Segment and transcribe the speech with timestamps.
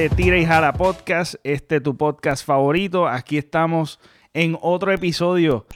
[0.00, 3.06] de Tira y Jala Podcast, este tu podcast favorito.
[3.06, 4.00] Aquí estamos
[4.32, 5.66] en otro episodio.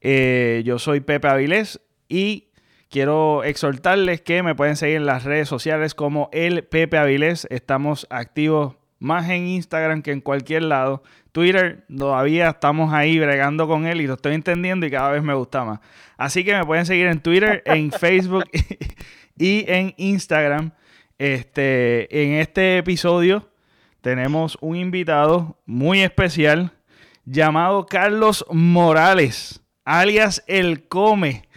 [0.00, 2.48] Eh, yo soy Pepe Avilés y
[2.88, 7.46] quiero exhortarles que me pueden seguir en las redes sociales como el Pepe Avilés.
[7.50, 11.02] Estamos activos más en Instagram que en cualquier lado.
[11.32, 15.34] Twitter todavía estamos ahí bregando con él y lo estoy entendiendo y cada vez me
[15.34, 15.80] gusta más.
[16.16, 18.44] Así que me pueden seguir en Twitter, en Facebook
[19.36, 20.72] y en Instagram.
[21.18, 23.50] Este, en este episodio
[24.04, 26.72] tenemos un invitado muy especial
[27.24, 31.48] llamado Carlos Morales, alias El Come.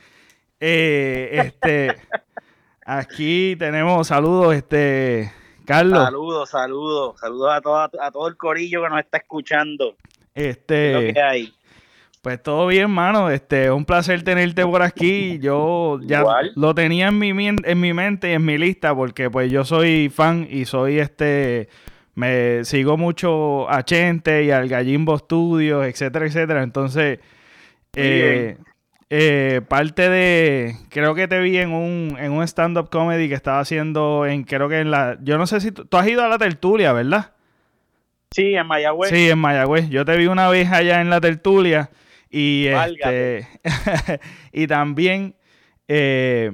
[0.61, 1.97] Eh, este,
[2.85, 5.29] aquí tenemos saludos, este,
[5.65, 6.01] Carlos.
[6.01, 9.97] Saludos, saludos, saludos a todo, a todo el corillo que nos está escuchando.
[10.33, 11.53] Este, ¿Qué hay?
[12.21, 13.29] Pues todo bien, mano.
[13.29, 15.37] Este, un placer tenerte por aquí.
[15.39, 16.23] Yo ya
[16.55, 20.07] lo tenía en mi, en mi mente y en mi lista porque pues yo soy
[20.07, 21.67] fan y soy este
[22.17, 26.63] me sigo mucho a Chente y al Gallimbo Studios, etcétera, etcétera.
[26.63, 27.19] Entonces,
[27.95, 28.57] eh,
[29.11, 33.59] eh, parte de, creo que te vi en un, en un stand-up comedy que estaba
[33.59, 36.39] haciendo en, creo que en la, yo no sé si tú has ido a la
[36.39, 37.33] tertulia, ¿verdad?
[38.31, 39.11] Sí, en Mayagüez.
[39.11, 39.87] Sí, en Mayagüez.
[39.89, 41.91] Yo te vi una vez allá en la tertulia
[42.31, 43.47] y, este,
[44.52, 45.35] y también,
[45.87, 46.52] eh,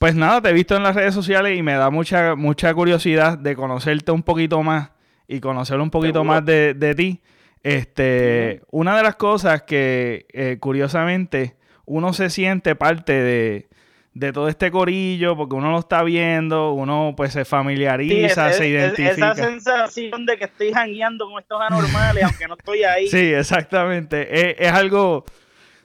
[0.00, 3.36] pues nada, te he visto en las redes sociales y me da mucha, mucha curiosidad
[3.36, 4.92] de conocerte un poquito más
[5.28, 7.20] y conocer un poquito más de, ti.
[7.62, 13.68] Este, Una de las cosas que, eh, curiosamente, uno se siente parte de,
[14.14, 19.10] de todo este corillo, porque uno lo está viendo, uno pues se familiariza, se identifica.
[19.10, 23.06] esa sensación de que estoy jangueando con estos anormales, aunque no estoy ahí.
[23.06, 24.64] Sí, exactamente.
[24.64, 25.26] Es, algo,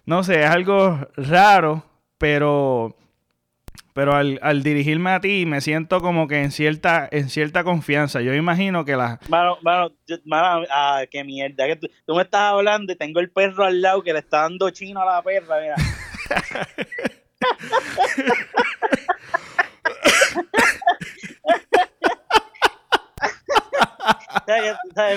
[0.06, 1.84] no sé, es algo raro,
[2.18, 2.96] pero,
[3.96, 8.20] pero al, dirigirme a ti me siento como que en cierta, en cierta confianza.
[8.20, 9.22] Yo imagino que la...
[9.30, 9.94] Mano, mano,
[10.70, 11.66] ah, qué mierda.
[11.66, 14.42] Que tú, tú me estás hablando y tengo el perro al lado que le está
[14.42, 15.76] dando chino a la perra, mira.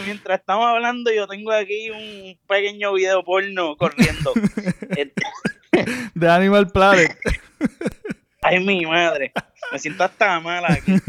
[0.05, 4.34] Mientras estamos hablando, yo tengo aquí un pequeño video porno corriendo.
[6.15, 7.19] de Animal Planet.
[8.43, 9.32] Ay, mi madre.
[9.72, 10.94] Me siento hasta mala aquí.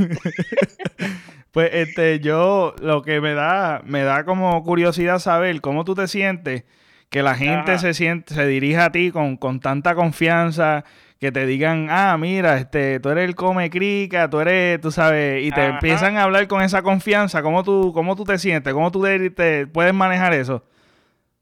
[1.52, 6.08] Pues este, yo lo que me da, me da como curiosidad saber cómo tú te
[6.08, 6.64] sientes
[7.10, 10.86] que la gente se siente, se dirija a ti con, con, tanta confianza,
[11.20, 15.44] que te digan, ah, mira, este, tú eres el come crica, tú eres, tú sabes,
[15.44, 18.74] y te empiezan a hablar con esa confianza, ¿cómo tú, cómo tú te sientes?
[18.74, 19.04] ¿Cómo tú
[19.36, 20.64] te, puedes manejar eso?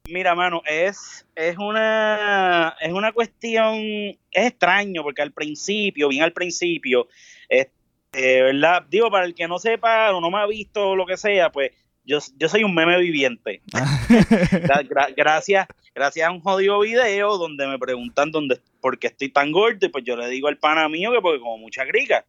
[0.07, 6.34] Mira, mano, es, es una es una cuestión, es extraño, porque al principio, bien al
[6.34, 7.07] principio,
[7.50, 8.84] este, ¿verdad?
[8.90, 11.51] Digo, para el que no sepa o no me ha visto o lo que sea,
[11.51, 11.72] pues
[12.06, 13.62] yo, yo soy un meme viviente.
[15.16, 19.85] gracias, gracias a un jodido video donde me preguntan dónde, por qué estoy tan gordo
[19.85, 22.25] y pues yo le digo al pana mío que porque como mucha grica.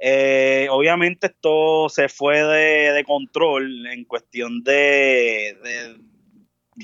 [0.00, 5.56] Eh, obviamente esto se fue de, control en cuestión de,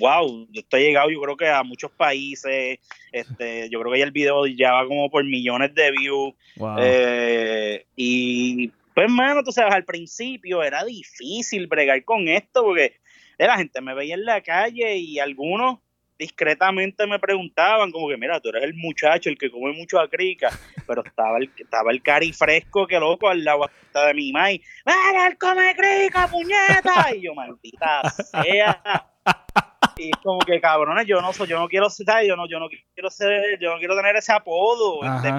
[0.00, 2.78] wow, esto ha llegado yo creo que a muchos países,
[3.12, 6.34] este, yo creo que ya el video ya va como por millones de views
[6.78, 13.00] eh, y pues, mano, tú sabes, al principio era difícil bregar con esto porque
[13.38, 15.78] la gente me veía en la calle y algunos
[16.18, 20.50] discretamente me preguntaban como que mira tú eres el muchacho el que come mucho acrica
[20.86, 24.60] pero estaba el estaba el cari fresco que loco al lado hasta de mi mai
[24.86, 29.10] ¡Mira, él come crica puñeta y yo maldita sea
[29.96, 32.58] y es como que cabrones yo no soy yo no quiero ser yo no yo
[32.58, 35.30] no quiero ser yo no quiero tener ese apodo este,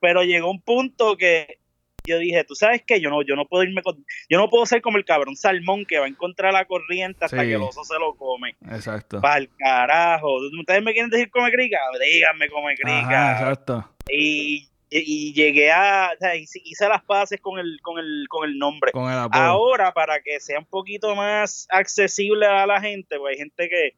[0.00, 1.58] pero llegó un punto que
[2.06, 4.66] yo dije, tú sabes qué, yo no, yo no puedo irme con, yo no puedo
[4.66, 7.82] ser como el cabrón salmón que va a encontrar la corriente hasta que el oso
[7.84, 8.56] se lo come.
[8.70, 9.20] Exacto.
[9.20, 10.34] Para el carajo.
[10.60, 11.78] ¿Ustedes me quieren decir come crica?
[11.98, 13.32] Díganme come crica.
[13.32, 13.90] exacto.
[14.10, 14.68] Y,
[15.00, 18.92] y, llegué a, o sea, hice las paces con el, con el, con el nombre.
[18.92, 23.38] Con el Ahora, para que sea un poquito más accesible a la gente, pues hay
[23.38, 23.94] gente que,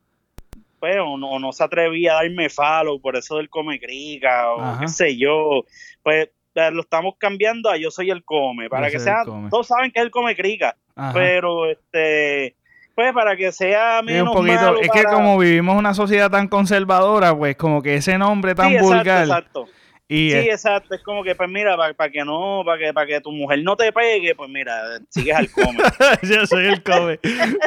[0.81, 4.81] pues, o no, no se atrevía a darme follow por eso del come crica, o
[4.81, 5.65] qué sé yo.
[6.03, 6.31] Pues
[6.73, 10.05] lo estamos cambiando a yo soy el come, para que sea, todos saben que es
[10.07, 10.77] el come crica,
[11.13, 12.57] pero este
[12.95, 17.37] pues para que sea menos un poquito, es que como vivimos una sociedad tan conservadora,
[17.37, 19.25] pues como que ese nombre tan vulgar.
[19.25, 19.69] Exacto.
[20.09, 23.21] Y sí, exacto, es como que pues mira, para, que no, para que para que
[23.21, 25.79] tu mujer no te pegue, pues mira, sigues al come.
[26.23, 27.19] yo soy el come.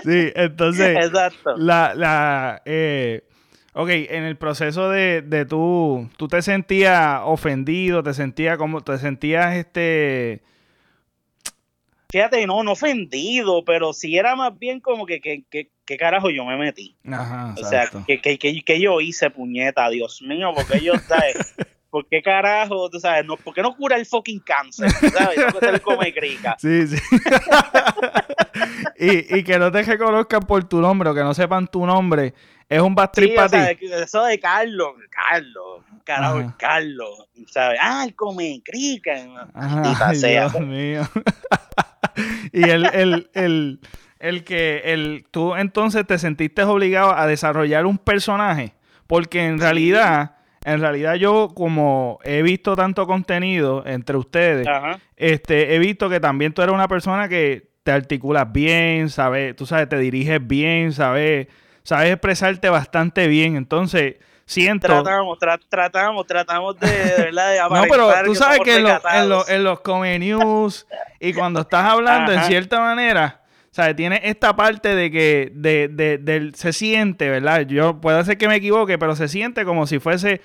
[0.04, 1.58] sí, entonces Exacto.
[1.58, 3.24] la la eh,
[3.74, 8.98] Ok, en el proceso de, de tú, tú te sentías ofendido, te sentías como, te
[8.98, 10.42] sentías este,
[12.12, 16.30] fíjate, no, no ofendido, pero sí era más bien como que, que, que, ¿qué carajo
[16.32, 16.96] yo me metí?
[17.10, 21.56] Ajá, o sea, que, que, que, yo hice, puñeta, Dios mío, porque yo, ¿sabes?
[21.90, 22.90] ¿Por qué carajo?
[22.90, 23.26] ¿Tú sabes?
[23.26, 24.92] No, ¿Por qué no cura el fucking cáncer?
[24.92, 25.38] ¿Sabes?
[25.38, 26.56] Eso que come crica.
[26.60, 26.98] Sí, sí.
[29.00, 32.34] y, y que no te reconozcan por tu nombre o que no sepan tu nombre
[32.70, 33.86] es un bad trip para ti.
[33.92, 37.80] Eso de Carlos, Carlos, carajo, Carlos, ¿sabes?
[37.82, 39.14] Ah, el come crica.
[39.56, 41.02] Ajá, Dios mío.
[42.54, 43.80] y el, el, el,
[44.20, 48.76] el que el, tú entonces te sentiste obligado a desarrollar un personaje,
[49.08, 50.36] porque en realidad,
[50.74, 54.68] en realidad yo como he visto tanto contenido entre ustedes,
[55.16, 59.66] este, he visto que también tú eres una persona que te articulas bien, sabes, tú
[59.66, 61.48] sabes, te diriges bien, sabes,
[61.84, 64.88] sabes expresarte bastante bien, entonces siento.
[64.88, 65.40] Tratamos,
[65.70, 68.88] tratamos, tratamos de, de verdad de No, pero tú sabes que en,
[69.48, 70.88] en, los Come News
[71.20, 73.42] y cuando estás hablando, en cierta manera,
[73.72, 73.96] ¿sabes?
[73.96, 77.62] Tiene esta parte de que de, de, se siente, ¿verdad?
[77.62, 80.42] Yo puedo ser que me equivoque, pero se siente como si fuese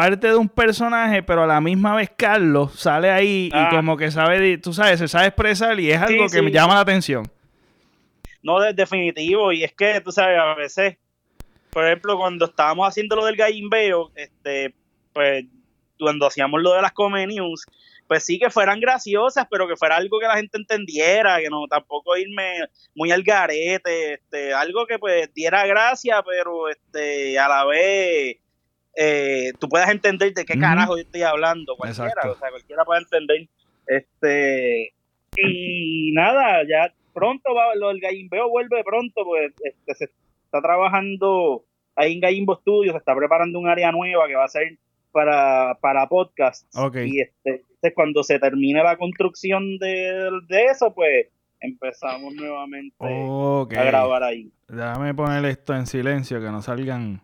[0.00, 3.68] parte de un personaje, pero a la misma vez Carlos sale ahí y ah.
[3.70, 6.80] como que sabe, tú sabes, se sabe expresar y es algo que me llama la
[6.80, 7.30] atención.
[8.42, 10.96] No, de definitivo, y es que tú sabes, a veces
[11.70, 14.74] por ejemplo, cuando estábamos haciendo lo del gallimbeo, este,
[15.12, 15.44] pues
[15.98, 17.64] cuando hacíamos lo de las Come News,
[18.08, 21.68] pues sí que fueran graciosas, pero que fuera algo que la gente entendiera, que no
[21.68, 22.58] tampoco irme
[22.94, 28.38] muy al garete, este, algo que pues diera gracia, pero este, a la vez
[29.02, 33.00] eh, tú puedas entender de qué carajo yo estoy hablando, cualquiera, o sea, cualquiera puede
[33.00, 33.48] entender.
[33.86, 34.92] Este,
[35.38, 40.04] y nada, ya pronto va, lo del gallimbeo vuelve pronto, pues este, se
[40.44, 41.64] está trabajando
[41.96, 44.76] ahí en Gallimbo Studios, se está preparando un área nueva que va a ser
[45.12, 46.68] para, para podcast.
[47.02, 50.28] Y este, cuando se termine la construcción de,
[50.70, 54.52] eso, pues empezamos nuevamente a grabar ahí.
[54.68, 57.22] Déjame poner esto en silencio, que no salgan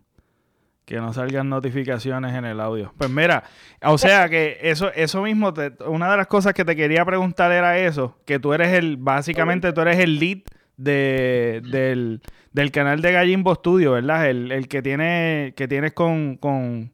[0.87, 2.93] que no salgan notificaciones en el audio.
[2.97, 3.43] Pues mira,
[3.83, 5.53] o sea que eso eso mismo,
[5.85, 9.73] una de las cosas que te quería preguntar era eso, que tú eres el, básicamente
[9.73, 10.43] tú eres el lead
[10.77, 12.21] de, del,
[12.53, 14.29] del canal de Gallimbo Studio, ¿verdad?
[14.29, 16.93] El, que tiene que tienes con, con,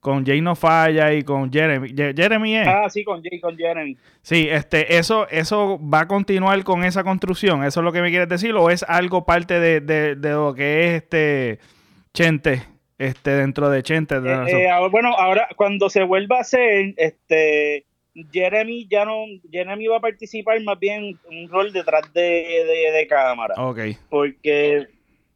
[0.00, 1.90] con Jay No Falla y con Jeremy.
[1.94, 2.66] Jeremy es.
[2.66, 3.98] Ah, sí, con Jay, con Jeremy.
[4.22, 7.62] Sí, este, eso, eso va a continuar con esa construcción.
[7.62, 8.54] ¿Eso es lo que me quieres decir?
[8.54, 11.58] ¿O es algo parte de, de, de lo que es este
[12.14, 12.77] Chente?
[12.98, 14.16] Este, dentro de Chente.
[14.16, 17.86] Eh, eh, bueno, ahora cuando se vuelva a hacer, este
[18.32, 23.54] Jeremy ya no, Jeremy va a participar más bien un rol detrás de, cámara.
[23.56, 23.78] Ok.
[24.10, 24.88] Porque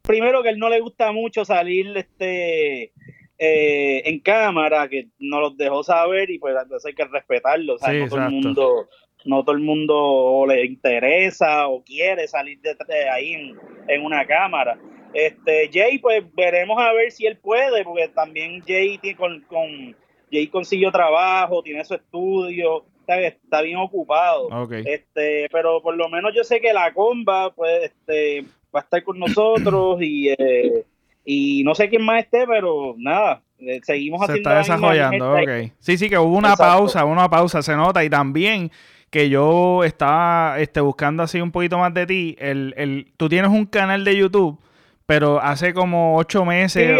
[0.03, 2.93] primero que él no le gusta mucho salir este
[3.39, 7.77] eh, en cámara, que no los dejó saber y pues entonces hay que respetarlo.
[7.81, 8.89] no todo el mundo,
[9.25, 13.57] no todo el mundo le interesa o quiere salir de, ahí en,
[13.89, 14.79] en, una cámara.
[15.13, 19.97] Este Jay, pues veremos a ver si él puede, porque también Jay tiene con, con
[20.31, 24.49] Jay consiguió trabajo, tiene su estudio, está, bien ocupado.
[24.85, 28.43] Este, pero por lo menos yo sé que la comba pues, este,
[28.75, 30.85] va a estar con nosotros y, eh,
[31.25, 35.73] y no sé quién más esté, pero nada, eh, seguimos se está desarrollando, ok.
[35.79, 38.71] Sí, sí, que hubo una pausa, una pausa, se nota, y también
[39.11, 43.51] que yo estaba este, buscando así un poquito más de ti, el, el, tú tienes
[43.51, 44.59] un canal de YouTube,
[45.07, 46.99] pero hace como ocho meses,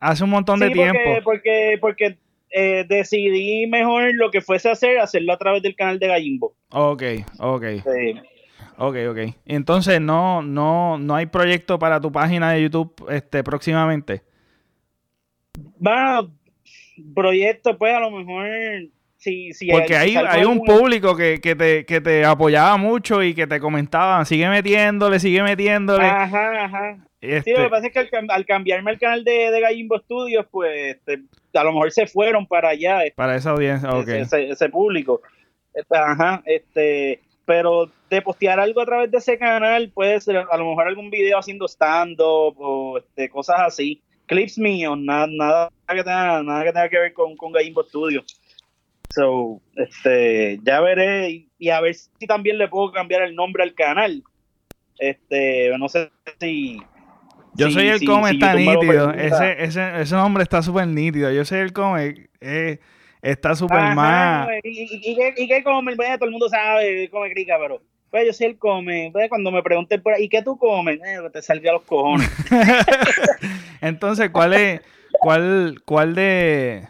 [0.00, 0.98] hace, un montón de tiempo.
[1.24, 2.18] Porque, porque
[2.50, 6.54] eh, decidí mejor lo que fuese a hacer, hacerlo a través del canal de Gallimbo.
[6.70, 7.02] Ok,
[7.38, 7.64] ok.
[8.80, 9.18] Ok, ok.
[9.44, 14.22] Entonces, ¿no, no, no hay proyecto para tu página de YouTube este, próximamente?
[15.84, 16.24] Va,
[17.14, 18.46] proyecto, pues a lo mejor
[19.18, 23.34] Sí, sí, Porque hay, hay un público que, que, te, que te apoyaba mucho y
[23.34, 26.04] que te comentaba, sigue metiéndole, sigue metiéndole.
[26.04, 27.07] Ajá, ajá.
[27.20, 30.96] Sí, lo que pasa es que al, cambiarme al canal de, de Gallimbo Studios, pues
[30.96, 31.22] este,
[31.52, 33.02] a lo mejor se fueron para allá.
[33.02, 34.08] Este, para esa audiencia, ok.
[34.08, 35.20] Ese, público.
[35.74, 40.56] Este, ajá, este, pero de postear algo a través de ese canal, puede ser a
[40.56, 44.00] lo mejor algún video haciendo stand-up o este, cosas así.
[44.26, 48.40] Clips míos, nada, nada, que, tenga, nada que tenga que ver con, con Gallimbo Studios.
[49.10, 53.74] So, este, ya veré y, a ver si también le puedo cambiar el nombre al
[53.74, 54.22] canal.
[54.98, 56.80] Este, no sé si
[57.58, 59.12] yo soy el come, está nítido.
[59.12, 61.30] Ese, ese, ese nombre está súper nítido.
[61.32, 62.78] Yo soy el come, eh,
[63.20, 64.48] está súper mal.
[64.62, 65.96] ¿Y, y, qué, come?
[65.96, 69.10] todo el mundo sabe, come crica, pero pues yo soy el come.
[69.12, 71.00] Pues, cuando me pregunten por ahí, ¿y qué tú comes?
[71.04, 72.30] Eh, te salga los cojones.
[73.80, 74.80] Entonces, ¿cuál es,
[75.20, 76.88] cuál, cuál de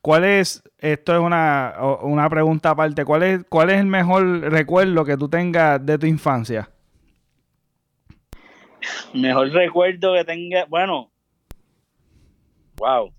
[0.00, 5.04] ¿cuál es, esto es una, una pregunta aparte, ¿cuál es, ¿cuál es el mejor recuerdo
[5.04, 6.70] que tú tengas de tu infancia?
[9.14, 11.10] Mejor recuerdo que tenga, bueno,
[12.76, 13.12] wow,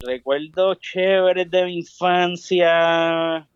[0.00, 3.48] recuerdos chéveres de mi infancia.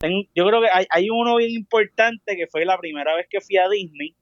[0.00, 3.68] yo creo que hay, uno bien importante que fue la primera vez que fui a
[3.68, 4.14] Disney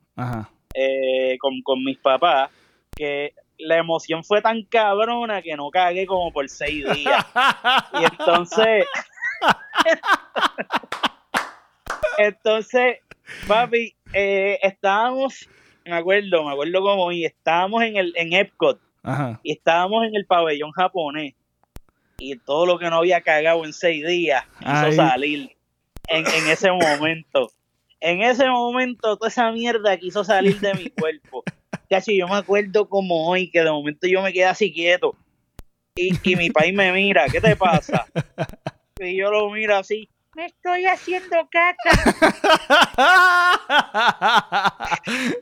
[0.74, 2.50] eh, con, con mis papás,
[2.94, 7.24] que la emoción fue tan cabrona que no cagué como por seis días.
[8.00, 8.84] y entonces,
[12.18, 12.98] entonces,
[13.46, 15.48] papi, eh, estábamos
[15.84, 18.80] me acuerdo, me acuerdo como hoy, estábamos en el en Epcot
[19.42, 21.34] y estábamos en el pabellón japonés
[22.18, 25.56] y todo lo que no había cagado en seis días hizo salir
[26.06, 27.50] en, ese momento.
[28.00, 31.42] En ese momento toda esa mierda quiso salir de mi cuerpo.
[31.88, 35.16] Cacho, yo me acuerdo como hoy que de momento yo me quedé así quieto
[35.94, 38.06] y, y mi país me mira, ¿qué te pasa?
[39.00, 41.90] Y yo lo miro así, me estoy haciendo caca.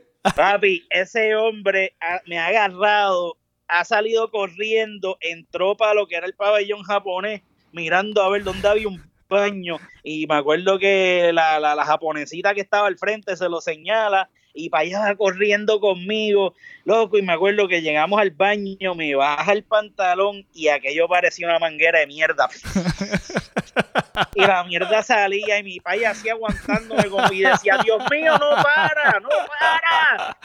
[0.22, 1.94] Papi, ese hombre
[2.26, 3.36] me ha agarrado,
[3.68, 8.68] ha salido corriendo, entró para lo que era el pabellón japonés, mirando a ver dónde
[8.68, 9.78] había un baño.
[10.02, 14.28] Y me acuerdo que la, la, la japonesita que estaba al frente se lo señala
[14.54, 16.54] y para allá corriendo conmigo,
[16.84, 21.48] loco, y me acuerdo que llegamos al baño, me baja el pantalón y aquello parecía
[21.48, 22.48] una manguera de mierda.
[24.34, 28.62] y la mierda salía y mi país así aguantándome como y decía, Dios mío, no
[28.62, 29.28] para, no
[29.58, 30.36] para.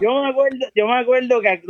[0.00, 1.62] yo me acuerdo, yo me acuerdo que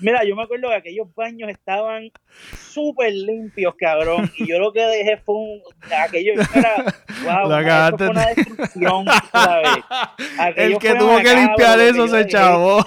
[0.00, 2.10] Mira, yo me acuerdo que aquellos baños estaban
[2.58, 4.30] súper limpios, cabrón.
[4.36, 5.62] Y yo lo que dejé fue un.
[6.04, 6.94] Aquello era.
[7.24, 9.84] Wow, una, fue una destrucción, ¿sabes?
[10.54, 12.84] El que tuvo que limpiar eso se chavó.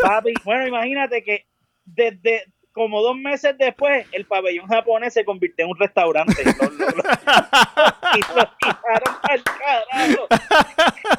[0.00, 1.46] Papi, bueno, imagínate que
[1.84, 6.42] desde, como dos meses después, el pabellón japonés se convirtió en un restaurante.
[6.44, 10.26] Lo, lo, y lo quitaron al carajo.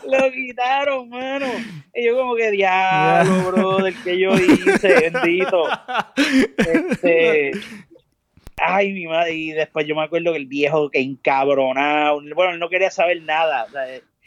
[0.05, 1.45] Lo quitaron, mano.
[1.93, 5.63] Y yo como que diablo, bro, del que yo hice, bendito.
[6.57, 7.51] Este,
[8.57, 9.33] ay, mi madre.
[9.35, 12.21] Y después yo me acuerdo que el viejo que encabronado.
[12.35, 13.65] Bueno, él no quería saber nada.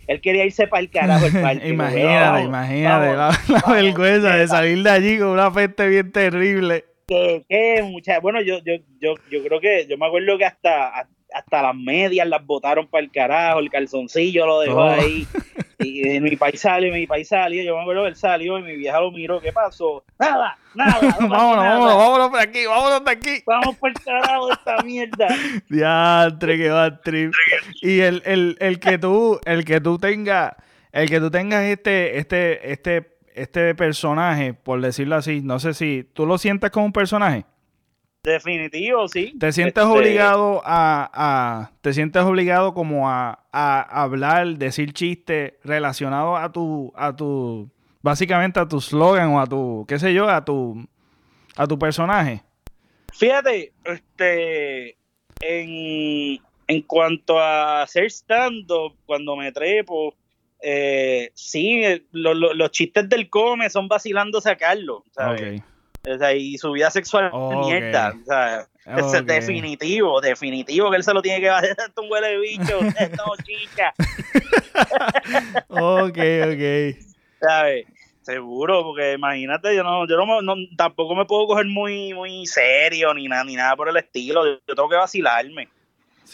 [0.07, 1.69] él quería irse para el carajo el parque.
[1.69, 3.39] imagínate, imagínate la,
[3.71, 8.59] vergüenza de salir de allí con una peste bien terrible que, que mucha, bueno, yo,
[8.59, 12.87] yo, yo, yo creo que, yo me acuerdo que hasta, hasta las medias las botaron
[12.87, 14.91] para el carajo, el calzoncillo lo dejó oh.
[14.91, 15.27] ahí.
[15.79, 18.77] Y, mi país salió, mi país salió, yo me acuerdo que él salió y mi
[18.77, 20.05] vieja lo miró, ¿qué pasó?
[20.19, 20.99] Nada, nada.
[21.21, 23.43] vámonos, vámonos, vámonos por aquí, vámonos de aquí.
[23.47, 25.29] Vamos por el carajo de esta mierda.
[25.69, 27.33] Diantre, que va trip.
[27.81, 30.53] Y el, el, el que tú, el que tú tengas,
[30.93, 36.05] el que tú tengas este, este, este este personaje, por decirlo así, no sé si
[36.13, 37.45] tú lo sientes como un personaje.
[38.23, 39.35] Definitivo, sí.
[39.39, 46.51] ¿Te sientes este, obligado a, te sientes obligado como a, hablar, decir chistes relacionados a
[46.53, 47.71] tu, a tu,
[48.03, 50.87] básicamente a tu slogan o a tu, qué sé yo, a tu,
[51.57, 52.43] a tu personaje?
[53.13, 54.97] Fíjate, este,
[55.41, 60.15] en, en cuanto a hacer stand-up, cuando me trepo,
[60.61, 65.63] eh, sí, los chistes del come son vacilando sacarlo, ¿sabes?
[66.37, 68.15] y su vida sexual es mierda,
[68.87, 72.81] Es definitivo, definitivo que él se lo tiene que hacer a un huele de bicho,
[72.81, 73.95] no, chica.
[75.69, 76.19] ok,
[76.53, 76.99] ok.
[77.41, 77.87] ¿Sabes?
[78.23, 83.27] Seguro, porque imagínate, yo no, yo no, tampoco me puedo coger muy, muy serio ni
[83.27, 84.45] nada, ni nada por el estilo.
[84.45, 85.69] Yo tengo que vacilarme.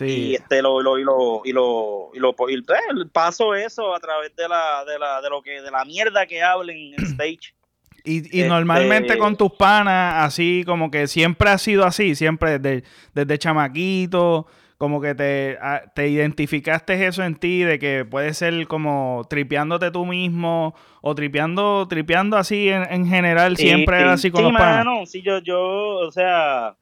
[0.01, 2.77] Y este lo, lo, y lo, y lo, y lo y, pues,
[3.13, 6.43] paso eso a través de la, de la, de lo que, de la mierda que
[6.43, 7.55] hablen en stage.
[8.07, 12.59] Y, y este, normalmente con tus panas, así como que siempre ha sido así, siempre
[12.59, 12.85] desde,
[13.15, 14.47] desde chamaquito,
[14.77, 15.59] como que te,
[15.95, 21.87] te identificaste eso en ti, de que puede ser como tripeándote tú mismo, o tripeando,
[21.89, 25.11] tripeando así en, general, siempre así con los panas.
[25.11, 26.77] Sí, yo, yo, o sea,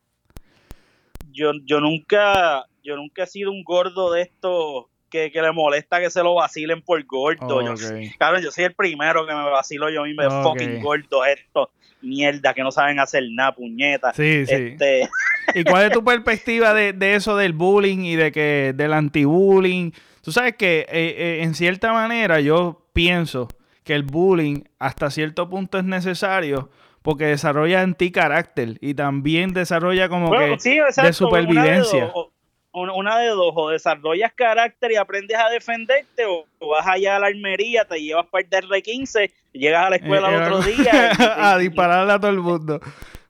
[1.31, 6.11] yo, yo nunca, yo nunca he sido un gordo de estos que, le molesta que
[6.11, 7.62] se lo vacilen por gordo.
[7.62, 7.75] Yo,
[8.19, 11.71] claro, yo soy el primero que me vacilo yo mismo de fucking gordo esto.
[12.01, 14.12] Mierda, que no saben hacer nada, puñeta.
[14.12, 14.55] Sí, sí.
[14.55, 15.09] Este,
[15.55, 19.93] ¿Y cuál es tu perspectiva de, eso del bullying y de que del anti-bullying?
[20.23, 23.49] Tú sabes que eh, eh, en cierta manera yo pienso
[23.85, 26.71] que el bullying hasta cierto punto es necesario
[27.03, 30.57] porque desarrolla en ti carácter y también desarrolla como que
[31.03, 32.33] de supervivencia una
[32.73, 37.85] de dos, o desarrollas carácter y aprendes a defenderte, o, vas allá a la armería,
[37.85, 41.12] te llevas para el R15, llegas a la escuela el otro día.
[41.19, 42.81] a dispararle a todo el mundo.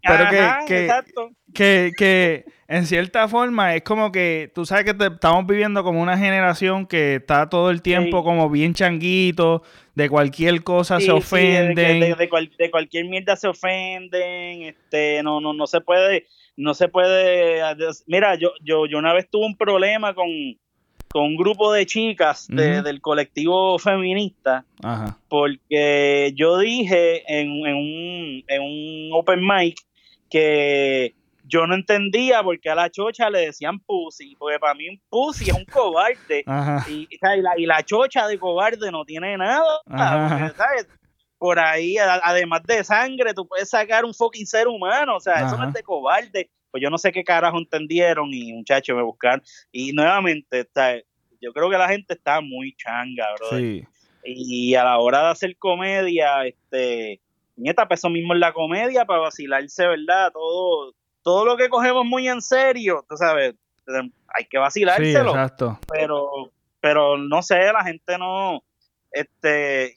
[0.03, 0.89] pero que,
[1.55, 6.17] que, que, en cierta forma es como que tú sabes que estamos viviendo como una
[6.17, 9.63] generación que está todo el tiempo como bien changuito,
[9.95, 11.75] de cualquier cosa se ofenden.
[11.75, 12.15] de,
[12.59, 17.63] de, cualquier mierda se ofenden, este, no, no, no se puede, no se puede.
[18.07, 20.29] Mira, yo, yo, yo una vez tuve un problema con,
[21.09, 24.65] con un grupo de chicas del colectivo feminista,
[25.29, 29.77] porque yo dije en, un, en un open mic
[30.31, 34.89] que yo no entendía por qué a la chocha le decían pussy, porque para mí
[34.89, 36.45] un pussy es un cobarde,
[36.89, 39.81] y, la, y, la, chocha de cobarde no tiene nada,
[41.43, 45.57] Por ahí, además de sangre, tú puedes sacar un fucking ser humano, o sea, eso
[45.57, 49.43] no es de cobarde pues yo no sé qué carajo entendieron y muchachos me buscaron.
[49.71, 50.67] Y nuevamente,
[51.41, 53.59] yo creo que la gente está muy changa, bro.
[54.25, 57.21] Y a la hora de hacer comedia, este,
[57.57, 60.33] nieta, pues eso mismo es la comedia para vacilarse, ¿verdad?
[60.33, 63.55] Todo, todo lo que cogemos muy en serio, tú sabes,
[64.29, 65.31] hay que vacilárselo.
[65.31, 65.79] exacto.
[65.93, 68.65] Pero, pero no sé, la gente no,
[69.11, 69.97] este,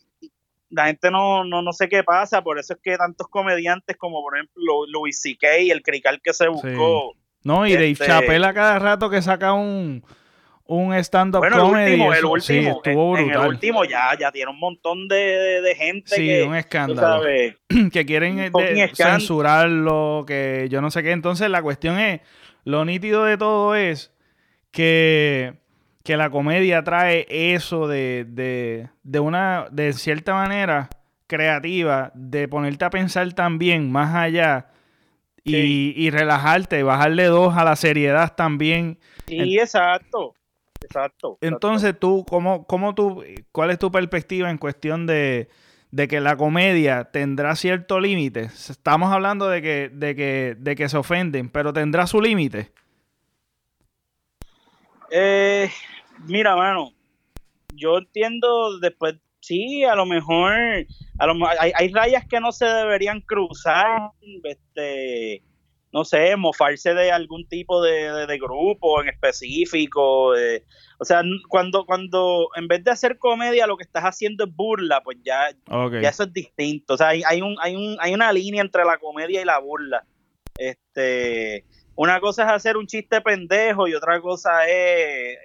[0.76, 4.22] la gente no, no, no sé qué pasa, por eso es que tantos comediantes como
[4.22, 7.14] por ejemplo Louis C.K., el crical que se buscó.
[7.44, 10.04] No, y Dave este, Chappelle a cada rato que saca un,
[10.66, 11.94] un stand-up comedy.
[11.94, 13.42] El último, el último, estuvo brutal.
[13.42, 17.24] el último ya, ya tiene un montón de, de, gente sí, que, un escándalo.
[17.94, 21.12] que quieren eh, censurarlo, que yo no sé qué.
[21.12, 22.22] Entonces la cuestión es,
[22.64, 24.12] lo nítido de todo es
[24.72, 25.54] que
[26.06, 30.88] que la comedia trae eso de, de, de, una, de cierta manera
[31.26, 34.68] creativa, de ponerte a pensar también más allá
[35.44, 39.00] y, y relajarte, bajarle dos a la seriedad también.
[39.28, 40.36] Sí, exacto.
[40.80, 41.40] Exacto.
[41.42, 45.50] Entonces, tú, ¿cómo, cómo tú, cuál es tu perspectiva en cuestión de,
[45.90, 48.42] de que la comedia tendrá cierto límite?
[48.42, 52.72] Estamos hablando de que, de que, de que se ofenden, pero tendrá su límite.
[55.10, 55.72] Eh,
[56.28, 56.92] Mira, mano,
[57.74, 60.54] yo entiendo después, sí, a lo mejor,
[61.20, 64.12] a lo, hay, hay rayas que no se deberían cruzar,
[64.44, 65.44] este,
[65.96, 70.32] no sé, mofarse de algún tipo de, grupo en específico.
[70.32, 75.02] o sea, cuando, cuando en vez de hacer comedia lo que estás haciendo es burla,
[75.02, 75.52] pues ya,
[76.02, 76.96] ya eso es distinto.
[76.96, 79.58] O sea, hay, hay, un, hay, un, hay una línea entre la comedia y la
[79.60, 80.04] burla.
[80.58, 81.64] Este,
[81.96, 85.38] una cosa es hacer un chiste pendejo y otra cosa es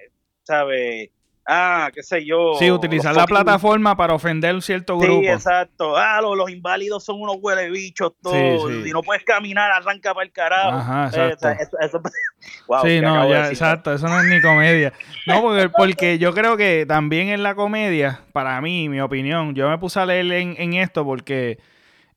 [0.43, 1.09] ¿sabes?
[1.45, 2.53] Ah, qué sé yo.
[2.59, 5.21] Sí, utilizar la plataforma para ofender un cierto grupo.
[5.21, 5.97] Sí, exacto.
[5.97, 8.71] Ah, los, inválidos son unos huele bichos todos.
[8.85, 10.77] Y no puedes caminar, arranca para el carajo.
[10.77, 12.01] Ajá, eh, exacto.
[12.83, 13.93] sí, no, ya, exacto.
[13.93, 14.93] Eso no es ni comedia.
[15.25, 19.67] No, porque, porque, yo creo que también en la comedia, para mí, mi opinión, yo
[19.67, 21.57] me puse a leer en, esto porque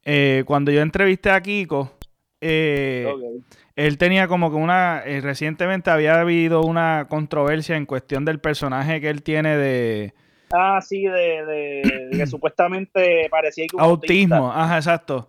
[0.05, 1.97] eh, cuando yo entrevisté a Kiko,
[2.43, 3.11] eh,
[3.77, 5.03] él tenía como que una.
[5.05, 10.15] Eh, recientemente había habido una controversia en cuestión del personaje que él tiene de.
[10.53, 15.29] Ah, sí, de, que supuestamente parecía que Autismo, ajá, exacto.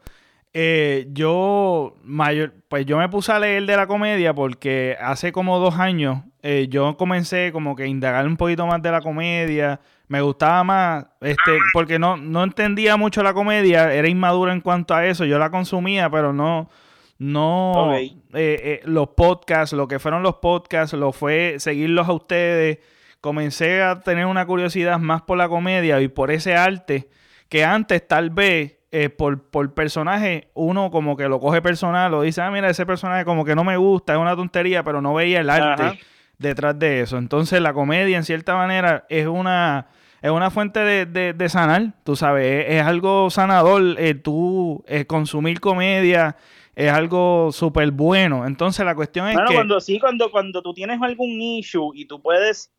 [0.54, 5.60] Eh, yo, mayor, pues yo me puse a leer de la comedia porque hace como
[5.60, 9.82] dos años eh, yo comencé como que a indagar un poquito más de la comedia.
[10.08, 14.94] Me gustaba más, este, porque no, no entendía mucho la comedia, era inmaduro en cuanto
[14.94, 15.26] a eso.
[15.26, 16.70] Yo la consumía, pero no,
[17.18, 17.92] no,
[18.36, 22.80] eh, eh, los podcasts, lo que fueron los podcasts, lo fue seguirlos a ustedes.
[23.22, 27.10] Comencé a tener una curiosidad más por la comedia y por ese arte
[27.48, 32.24] que antes tal vez eh, por, por personaje uno como que lo coge personal o
[32.24, 35.14] dice, ah, mira, ese personaje como que no me gusta, es una tontería, pero no
[35.14, 36.00] veía el arte
[36.38, 37.18] detrás de eso.
[37.18, 39.88] Entonces la comedia en cierta manera es una
[40.22, 46.36] es una fuente de, de, sanar, tú sabes, es, algo sanador tú consumir comedia
[46.76, 48.46] es algo súper bueno.
[48.46, 49.56] Entonces la cuestión es bueno, que...
[49.56, 52.72] cuando sí, cuando, cuando tú tienes algún issue y tú puedes,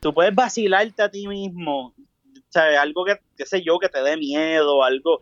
[0.00, 1.94] tú puedes vacilarte a ti mismo,
[2.48, 2.78] ¿sabes?
[2.78, 5.20] Algo que, qué sé yo, que te dé miedo, algo...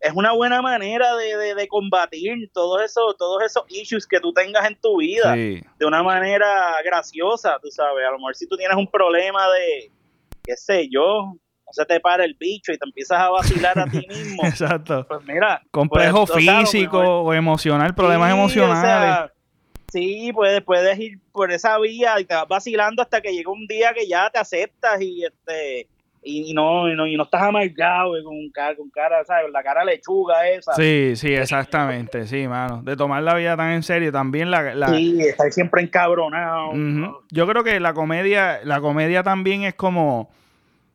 [0.00, 4.68] Es una buena manera de, de, combatir todos esos, todos esos issues que tú tengas
[4.68, 8.04] en tu vida de una manera graciosa, tú sabes.
[8.04, 9.92] A lo mejor si tú tienes un problema de,
[10.42, 11.36] qué sé yo,
[11.72, 14.44] se te para el bicho y te empiezas a vacilar a ti mismo.
[14.44, 15.06] Exacto.
[15.08, 15.62] Pues mira.
[15.70, 19.30] Complejo pues, físico o, emocional, problemas emocionales.
[19.88, 23.66] sí, puedes, puedes ir por esa vía y te vas vacilando hasta que llega un
[23.66, 25.88] día que ya te aceptas y este
[26.24, 29.50] y, no, y no, y no estás amargado con cara, con cara, ¿sabes?
[29.52, 30.72] La cara lechuga esa.
[30.74, 32.80] Sí, sí, exactamente, sí, mano.
[32.82, 34.74] De tomar la vida tan en serio, también la...
[34.74, 34.88] la...
[34.88, 36.72] Sí, estar siempre encabronado.
[37.30, 40.30] Yo creo que la comedia, la comedia también es como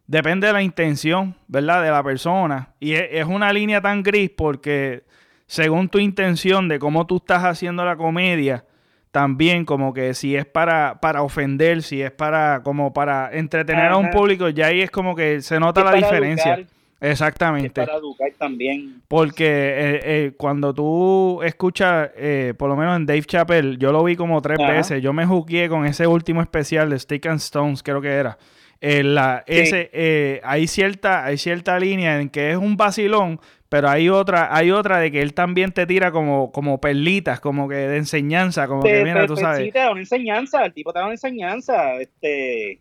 [0.08, 1.84] depende de la intención, ¿verdad?
[1.84, 2.70] De la persona.
[2.80, 5.04] Y es, una línea tan gris porque
[5.46, 8.66] según tu intención de cómo tú estás haciendo la comedia,
[9.12, 13.98] también como que si es para, para ofender, si es para como para entretener a
[13.98, 16.66] un público, ya ahí es como que se nota la diferencia.
[17.00, 17.86] Exactamente.
[17.86, 19.02] para educar también.
[19.08, 24.04] Porque eh, eh, cuando tú escuchas, eh, por lo menos en Dave Chappelle, yo lo
[24.04, 25.02] vi como tres veces.
[25.02, 28.38] Yo me jugué con ese último especial de Stick and Stones, creo que era.
[28.82, 34.56] La, ese, hay, cierta, hay cierta línea en que es un vacilón, pero hay otra,
[34.56, 38.68] hay otra de que él también te tira como, como perlitas, como que de enseñanza,
[38.68, 39.66] como que mira, tú sabes.
[39.66, 42.80] Sí, te da una enseñanza, el tipo te da una enseñanza, este,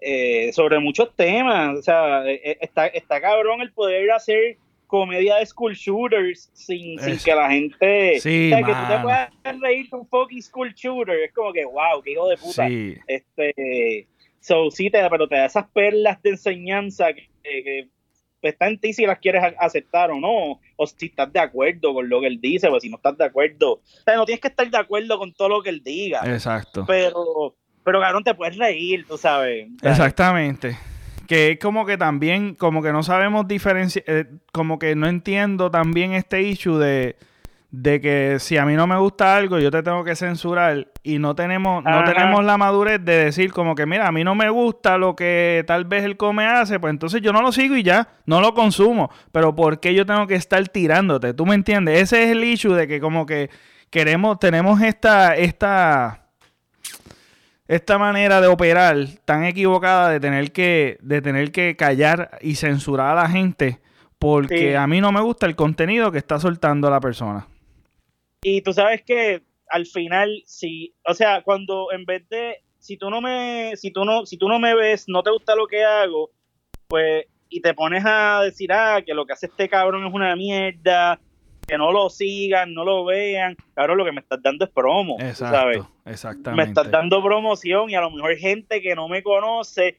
[0.00, 1.78] eh, sobre muchos temas.
[1.78, 6.98] O sea, eh, eh, está, está cabrón el poder hacer comedia de school shooters sin,
[6.98, 8.20] sin que la gente.
[8.20, 11.18] Sí, o sea, que tú te puedas reír con fucking school shooter.
[11.20, 12.68] Es como que, wow, qué hijo de puta.
[12.68, 12.96] Sí.
[13.06, 14.06] Este.
[14.48, 17.88] So, sí, te, pero te da esas perlas de enseñanza que, que
[18.40, 21.92] pues, está en ti si las quieres aceptar o no, o si estás de acuerdo
[21.92, 24.40] con lo que él dice, pues si no estás de acuerdo, o sea, no tienes
[24.40, 26.22] que estar de acuerdo con todo lo que él diga.
[26.24, 26.86] Exacto.
[26.86, 29.68] Pero, pero cabrón, te puedes reír, tú sabes.
[29.82, 30.78] Exactamente.
[31.26, 35.70] Que es como que también, como que no sabemos diferenciar, eh, como que no entiendo
[35.70, 37.16] también este issue de,
[37.70, 41.34] que si a mí no me gusta algo, yo te tengo que censurar y no
[41.34, 44.96] tenemos, no tenemos la madurez de decir como que, mira, a mí no me gusta
[44.96, 48.08] lo que tal vez el come hace, pues entonces yo no lo sigo y ya,
[48.24, 49.10] no lo consumo.
[49.32, 51.34] Pero ¿por qué yo tengo que estar tirándote?
[51.34, 52.00] ¿Tú me entiendes?
[52.00, 53.50] Ese es el issue de que como que
[53.90, 56.24] queremos, tenemos esta, esta
[57.68, 63.10] esta manera de operar tan equivocada de tener que, de tener que callar y censurar
[63.10, 63.78] a la gente
[64.18, 67.46] porque a mí no me gusta el contenido que está soltando la persona.
[68.42, 73.10] Y tú sabes que al final, si, o sea, cuando en vez de, si tú
[73.10, 75.84] no me, si tú no, si tú no me ves, no te gusta lo que
[75.84, 76.30] hago,
[76.86, 80.36] pues, y te pones a decir, ah, que lo que hace este cabrón es una
[80.36, 81.18] mierda,
[81.66, 83.56] que no lo sigan, no lo vean.
[83.74, 85.80] Claro, lo que me estás dando es promo, Exacto, ¿sabes?
[86.06, 86.64] Exactamente.
[86.64, 89.98] Me estás dando promoción y a lo mejor gente que no me conoce,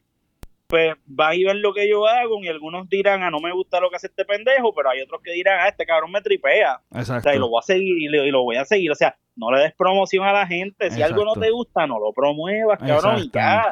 [0.69, 3.51] pues va a ir ver lo que yo hago y algunos dirán, ah, no me
[3.51, 6.21] gusta lo que hace este pendejo, pero hay otros que dirán, ah, este cabrón me
[6.21, 6.79] tripea.
[6.91, 7.17] Exacto.
[7.17, 8.91] O sea, y lo voy a seguir y lo, voy a seguir.
[8.91, 10.91] O sea, no le des promoción a la gente.
[10.91, 13.71] Si algo no te gusta, no lo promuevas, cabrón, y ya.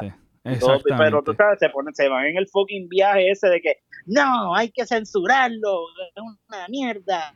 [0.98, 4.56] pero tú sabes, se, ponen, se van en el fucking viaje ese de que no,
[4.56, 5.82] hay que censurarlo,
[6.16, 7.32] es una mierda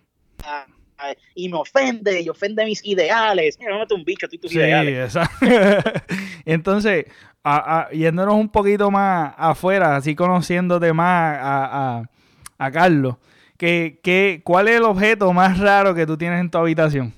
[1.35, 3.59] y me ofende y ofende mis ideales.
[3.61, 5.15] no un bicho, tú tus ideales.
[6.45, 7.07] Entonces,
[7.93, 12.03] yéndonos un poquito más afuera, así conociéndote más a,
[12.59, 13.17] a, Carlos,
[13.57, 17.13] ¿qué, cuál es el objeto más raro que tú tienes en tu habitación?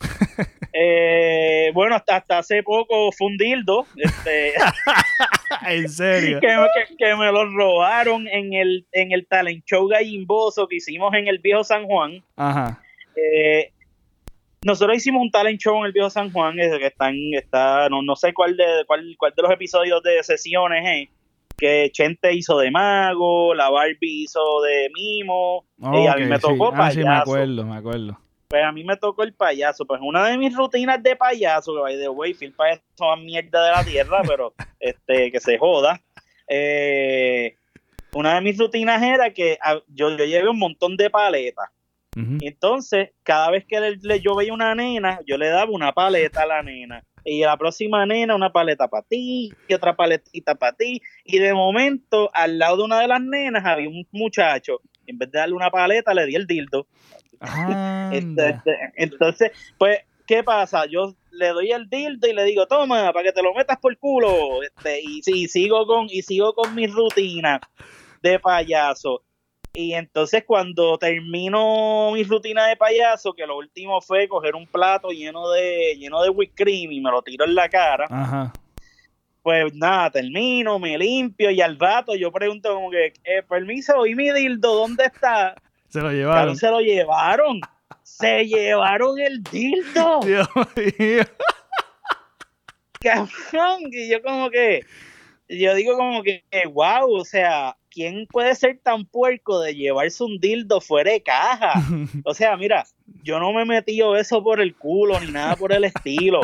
[0.76, 3.86] Eh, bueno, hasta, hasta hace poco fue un dildo.
[3.94, 4.54] Este,
[5.68, 6.40] ¿En serio?
[6.40, 11.38] Que, me lo robaron en el, en el talent show gallimboso que hicimos en el
[11.38, 12.24] viejo San Juan.
[12.34, 12.82] Ajá.
[13.14, 13.70] Eh,
[14.64, 18.16] nosotros hicimos un talent show en el viejo San Juan, que están, está, no, no
[18.16, 21.08] sé cuál de, cuál, cuál de los episodios de sesiones es,
[21.56, 26.72] que Chente hizo de mago, la Barbie hizo de mimo, y a mí me tocó
[26.74, 28.18] ah, sí, me acuerdo, me acuerdo
[28.54, 29.84] pues a mí me tocó el payaso.
[29.84, 32.82] Pues una de mis rutinas de payaso, que by the way, Phil Payaso
[33.16, 36.00] es mierda de la tierra, pero este, que se joda.
[36.48, 37.56] Eh,
[38.12, 41.68] una de mis rutinas era que ah, yo, yo llevé un montón de paletas.
[42.16, 46.42] Y entonces, cada vez que le, yo veía una nena, yo le daba una paleta
[46.42, 47.04] a la nena.
[47.24, 51.00] Y la próxima nena, una paleta para ti, y otra paletita para ti.
[51.24, 54.80] Y de momento, al lado de una de las nenas había un muchacho.
[55.06, 56.86] En vez de darle una paleta, le di el dildo.
[58.96, 60.86] Entonces, pues, ¿qué pasa?
[60.86, 63.96] Yo le doy el dildo y le digo, toma, para que te lo metas por
[63.98, 64.62] culo.
[64.62, 67.60] Este, y, sigo con, y sigo con mi rutina
[68.22, 69.22] de payaso.
[69.76, 75.08] Y entonces cuando termino mi rutina de payaso, que lo último fue coger un plato
[75.08, 78.52] lleno de, lleno de whipped cream y me lo tiro en la cara.
[79.42, 84.14] Pues nada, termino, me limpio y al rato yo pregunto como que, eh, permiso, ¿y
[84.14, 85.56] mi dildo dónde está?
[85.88, 86.56] Se lo llevaron.
[86.56, 87.60] se lo llevaron.
[88.04, 90.20] se llevaron el dildo.
[90.24, 91.24] Dios mío.
[93.00, 93.80] Cabrón.
[93.90, 94.86] Y yo como que,
[95.48, 100.38] yo digo como que, wow, o sea, ¿quién puede ser tan puerco de llevarse un
[100.38, 101.72] dildo fuera de caja?
[102.24, 102.84] O sea, mira,
[103.22, 106.40] yo no me he metido eso por el culo ni nada por el estilo.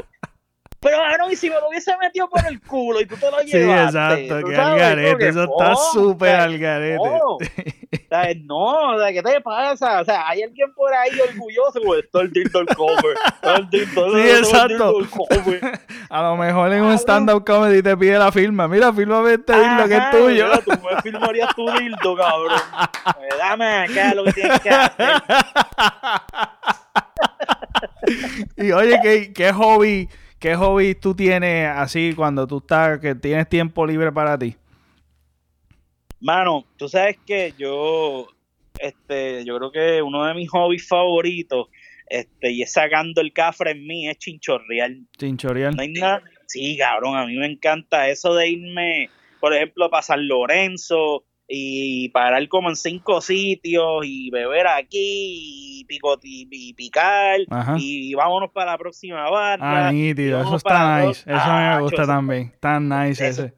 [0.83, 3.39] Pero cabrón, y si me lo hubiese metido por el culo y tú te lo
[3.41, 3.49] llevaste.
[3.51, 6.97] Sí, exacto, que al garete, eso está súper al garete.
[6.97, 7.37] No,
[8.45, 10.01] no, o sea, ¿qué te pasa?
[10.01, 14.21] O sea, hay alguien por ahí orgulloso, pues está el dildo cover, el dildo, sí,
[14.31, 14.95] exacto.
[16.09, 19.87] A lo mejor en un stand-up comedy te pide la firma, mira, fírmame este dildo
[19.87, 20.47] que es tuyo.
[20.65, 22.59] Tú me firmarías tu dildo, cabrón.
[23.05, 25.23] Pues dame acá lo que tienes que hacer.
[28.57, 30.09] y oye, ¿qué, qué hobby
[30.41, 34.57] ¿Qué hobby tú tienes así cuando tú estás, que tienes tiempo libre para ti?
[36.19, 38.27] Mano, tú sabes que yo,
[38.79, 41.69] este, yo creo que uno de mis hobbies favoritos,
[42.07, 45.07] este, y es sacando el cafre en mí, es chinchorreal.
[45.19, 45.77] Chinchorreal.
[45.77, 46.23] No hay nada.
[46.47, 51.23] Sí, cabrón, a mí me encanta eso de irme, por ejemplo, a San Lorenzo,
[51.53, 55.87] y parar como en cinco sitios y beber aquí y,
[56.23, 57.41] y, picar
[57.77, 59.89] y vámonos para la próxima barra.
[59.89, 63.53] Ah, nítido, eso está nice, eso me gusta también, tan nice ese.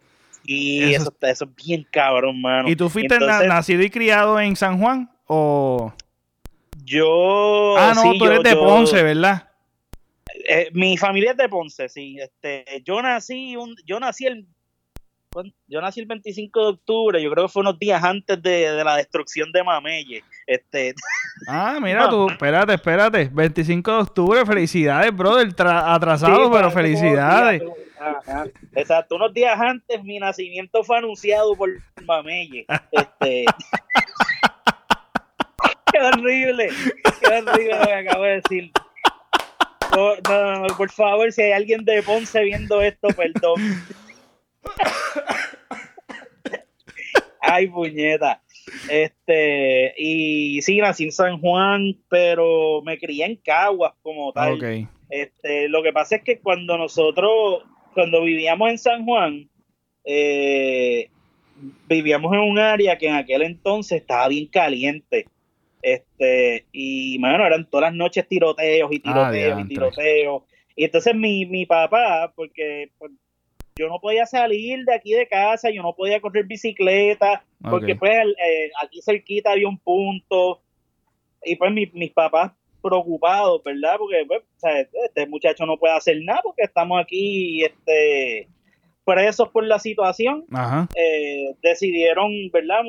[0.44, 2.68] Y eso, eso, es bien cabrón, mano.
[2.68, 5.92] ¿Y tú fuiste nacido y criado en San Juan o...?
[6.84, 7.76] Yo...
[7.76, 9.50] Ah, no, tú eres de Ponce, ¿verdad?
[10.48, 12.18] Eh, mi familia es de Ponce, sí.
[12.18, 14.46] Este, yo nací un, yo nací el
[15.66, 18.96] yo nací el 25 de octubre, yo creo que fue unos días antes de, la
[18.96, 20.24] destrucción de Mamelle.
[20.46, 20.94] Este...
[21.48, 23.28] Ah, mira tú, espérate, espérate.
[23.32, 25.48] 25 de octubre, felicidades, brother.
[25.58, 27.62] atrasado, pero felicidades.
[28.74, 31.70] Exacto, unos días antes mi nacimiento fue anunciado por
[32.04, 32.66] Mamelle.
[32.92, 33.46] Este...
[35.92, 36.68] qué horrible,
[37.20, 38.72] qué horrible lo que acabo de decir.
[40.76, 43.60] por favor, si hay alguien de Ponce viendo esto, perdón.
[47.40, 48.42] Ay, puñeta.
[48.88, 54.88] Este, y sí, nací en San Juan, pero me crié en Caguas como tal.
[55.10, 59.48] Este, lo que pasa es que cuando nosotros, cuando vivíamos en San Juan,
[60.04, 61.10] eh,
[61.88, 65.26] vivíamos en un área que en aquel entonces estaba bien caliente.
[65.82, 70.42] Este, y bueno, eran todas las noches tiroteos y tiroteos y tiroteos.
[70.76, 72.90] Y entonces mi, mi papá, porque
[73.76, 78.12] yo no podía salir de aquí de casa, yo no podía correr bicicleta, porque pues
[78.12, 80.60] eh, aquí cerquita había un punto,
[81.44, 83.96] y pues mis papás preocupados, ¿verdad?
[83.98, 84.42] Porque pues,
[85.06, 88.48] este muchacho no puede hacer nada porque estamos aquí este,
[89.04, 90.44] presos por la situación.
[90.94, 92.82] Eh, decidieron, ¿verdad?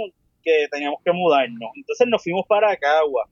[0.43, 1.72] Que teníamos que mudarnos.
[1.76, 3.30] Entonces nos fuimos para Cagua.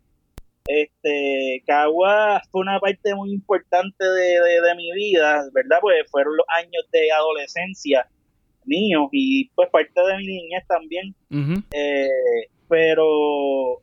[0.68, 5.78] Este, Cagua fue una parte muy importante de, mi vida, ¿verdad?
[5.82, 8.08] Pues fueron los años de adolescencia
[8.66, 11.16] míos y pues parte de mi niñez también.
[11.72, 12.08] Eh,
[12.70, 13.82] pero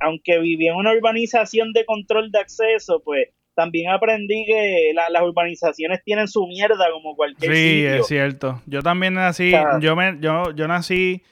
[0.00, 6.02] aunque viví en una urbanización de control de acceso, pues también aprendí que las urbanizaciones
[6.04, 8.62] tienen su mierda como cualquier Sí, es cierto.
[8.66, 11.22] Yo también nací, yo me, yo, yo nací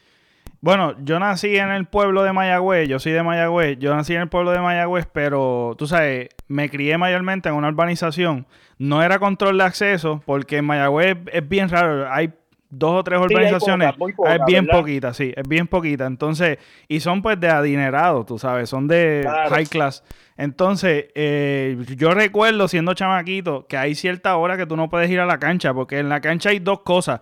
[0.60, 4.22] bueno, yo nací en el pueblo de Mayagüez, yo soy de Mayagüez, yo nací en
[4.22, 8.46] el pueblo de Mayagüez, pero tú sabes, me crié mayormente en una urbanización.
[8.78, 12.32] No era control de acceso, porque en Mayagüez es bien raro, hay
[12.68, 16.06] dos o tres urbanizaciones, es bien poquita, sí, es bien poquita.
[16.06, 20.02] Entonces, y son pues de adinerados, tú sabes, son de high class.
[20.36, 25.20] Entonces, eh, yo recuerdo siendo chamaquito que hay cierta hora que tú no puedes ir
[25.20, 27.20] a la cancha, porque en la cancha hay dos cosas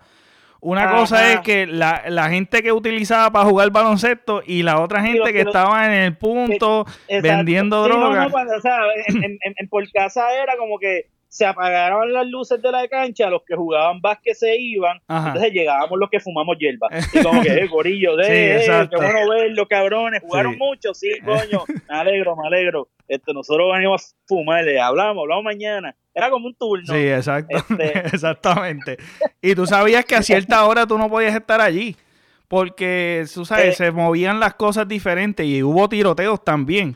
[0.61, 5.31] una cosa es que la, gente que utilizaba para jugar baloncesto y la otra gente
[5.31, 6.85] que, estaba en el punto
[7.21, 8.33] vendiendo drogas.
[8.33, 13.29] o sea, en, por casa era como que se apagaron las luces de la cancha,
[13.29, 16.87] los que jugaban básquet se iban, entonces llegábamos los que fumamos hierba.
[17.13, 21.11] Y como que, eh, gorillo, de, sí, eh, qué bueno verlo, cabrones, jugaron mucho, sí,
[21.25, 22.87] coño, me alegro, me alegro.
[23.05, 25.93] Este, nosotros venimos a fumar, le hablamos, hablamos mañana.
[26.13, 26.85] Era como un turno.
[26.93, 27.57] Sí, exacto.
[27.57, 28.97] Este, exactamente.
[29.41, 31.97] Y tú sabías que a cierta hora tú no podías estar allí.
[32.47, 36.95] Porque, tú sabes, eh, se movían las cosas diferentes y hubo tiroteos también.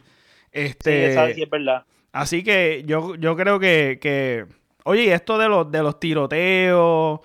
[0.52, 1.84] Este, sí, sí es verdad.
[2.12, 4.46] Así que yo, yo creo que, que,
[4.84, 7.20] oye, esto de los, de los tiroteos,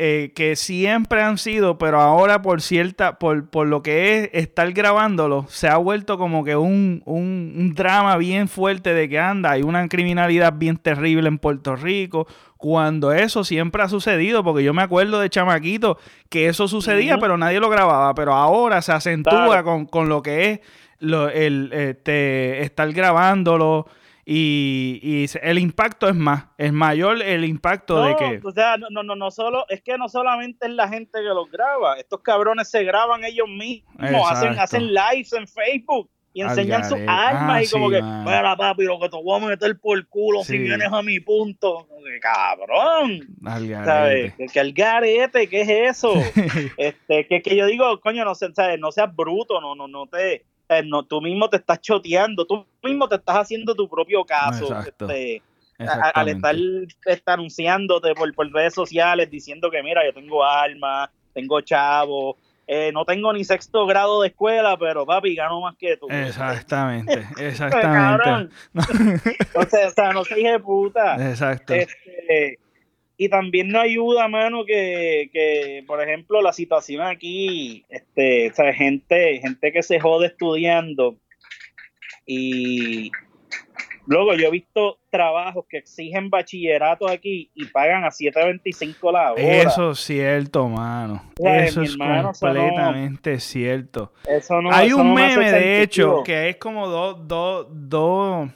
[0.00, 4.70] eh, que siempre han sido, pero ahora por cierta, por, por lo que es estar
[4.72, 9.50] grabándolo, se ha vuelto como que un, un, un, drama bien fuerte de que anda,
[9.50, 14.72] hay una criminalidad bien terrible en Puerto Rico, cuando eso siempre ha sucedido, porque yo
[14.72, 19.64] me acuerdo de chamaquito que eso sucedía, pero nadie lo grababa, pero ahora se acentúa
[19.64, 20.60] con, con, lo que es
[21.00, 23.86] lo, el este, estar grabándolo
[24.30, 28.40] y, el impacto es más, es mayor el impacto de que...
[28.44, 31.50] O sea, no, no, no solo, es que no solamente es la gente que los
[31.50, 36.98] graba, estos cabrones se graban ellos mismos, hacen, hacen lives en Facebook y enseñan sus
[37.06, 40.58] armas y como que, mira papi, lo que te voy a meter por culo si
[40.58, 41.88] vienes a mi punto.
[42.20, 43.20] cabrón.
[43.84, 44.34] ¿Sabes?
[44.52, 46.12] Que al garete, ¿qué es eso?
[46.76, 48.78] este, que, que yo digo, coño, no, ¿sabes?
[48.78, 50.44] no seas bruto, no, no, no te.
[50.84, 54.78] No, tú mismo te estás choteando, tú mismo te estás haciendo tu propio caso.
[54.80, 55.42] Este,
[55.78, 56.56] al estar,
[57.06, 62.36] estar anunciándote por, por redes sociales diciendo que mira, yo tengo armas, tengo chavo,
[62.70, 66.06] eh, no tengo ni sexto grado de escuela, pero papi, gano más que tú.
[66.10, 68.54] Exactamente, exactamente.
[69.54, 71.30] o, sea, no se de puta.
[71.30, 71.72] Exacto.
[71.72, 72.58] Este,
[73.20, 78.72] y también no ayuda, mano, que, que, por ejemplo, la situación aquí, este, o sea,
[78.72, 81.16] gente, gente que se jode estudiando
[82.24, 83.10] y
[84.06, 89.42] Luego yo he visto trabajos que exigen bachillerato aquí y pagan a 7.25 la hora.
[89.42, 91.30] Eso es cierto, mano.
[91.38, 94.14] eso es completamente cierto.
[94.70, 98.48] Hay un meme, de hecho, que es como dos, dos, dos,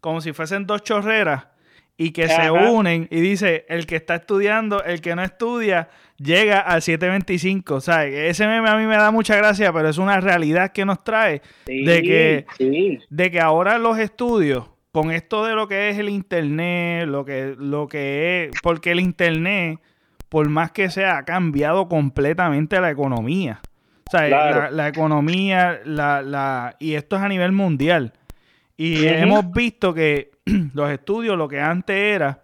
[0.00, 1.48] como si fuesen dos chorreras
[1.96, 6.58] y que se unen y dice, el que está estudiando, el que no estudia, llega
[6.58, 7.74] al 725.
[7.74, 10.84] O sea, ese meme a mí me da mucha gracia, pero es una realidad que
[10.84, 15.98] nos trae de, que, de que ahora los estudios con esto de lo que es
[15.98, 19.80] el internet, lo que, lo que es, porque el internet,
[20.28, 23.60] por más que sea, ha cambiado completamente la economía.
[24.06, 28.12] O sea, la, economía, la, la, y esto es a nivel mundial.
[28.76, 30.32] Y hemos visto que
[30.74, 32.42] los estudios, lo que antes era,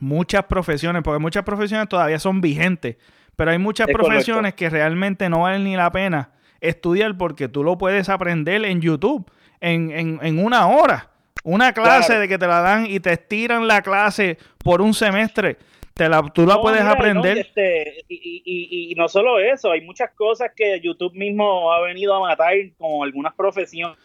[0.00, 2.96] muchas profesiones, porque muchas profesiones todavía son vigentes,
[3.36, 7.76] pero hay muchas profesiones que realmente no valen ni la pena estudiar porque tú lo
[7.76, 11.08] puedes aprender en YouTube en, en, en una hora.
[11.44, 15.56] Una clase de que te la dan y te estiran la clase por un semestre.
[15.92, 17.38] Te la, tú la puedes aprender.
[17.38, 22.54] Este, y, no solo eso, hay muchas cosas que YouTube mismo ha venido a matar,
[22.78, 23.98] como algunas profesiones.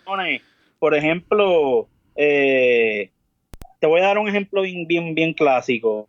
[0.79, 3.11] Por ejemplo, eh,
[3.79, 6.07] te voy a dar un ejemplo bien, bien, bien clásico.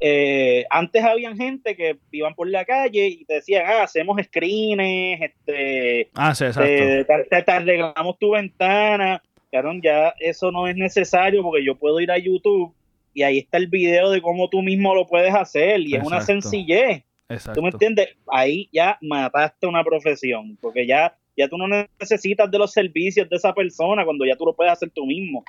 [0.00, 5.20] Eh, antes había gente que iban por la calle y te decían, ah, hacemos screens,
[5.20, 7.26] este, ah, sí, exacto.
[7.44, 9.22] te, arreglamos tu ventana
[9.82, 12.72] ya eso no es necesario porque yo puedo ir a YouTube
[13.12, 16.20] y ahí está el video de cómo tú mismo lo puedes hacer y es una
[16.20, 17.02] sencillez.
[17.54, 18.08] ¿Tú me entiendes?
[18.26, 21.66] Ahí ya mataste una profesión porque ya, ya tú no
[21.98, 25.44] necesitas de los servicios de esa persona cuando ya tú lo puedes hacer tú mismo.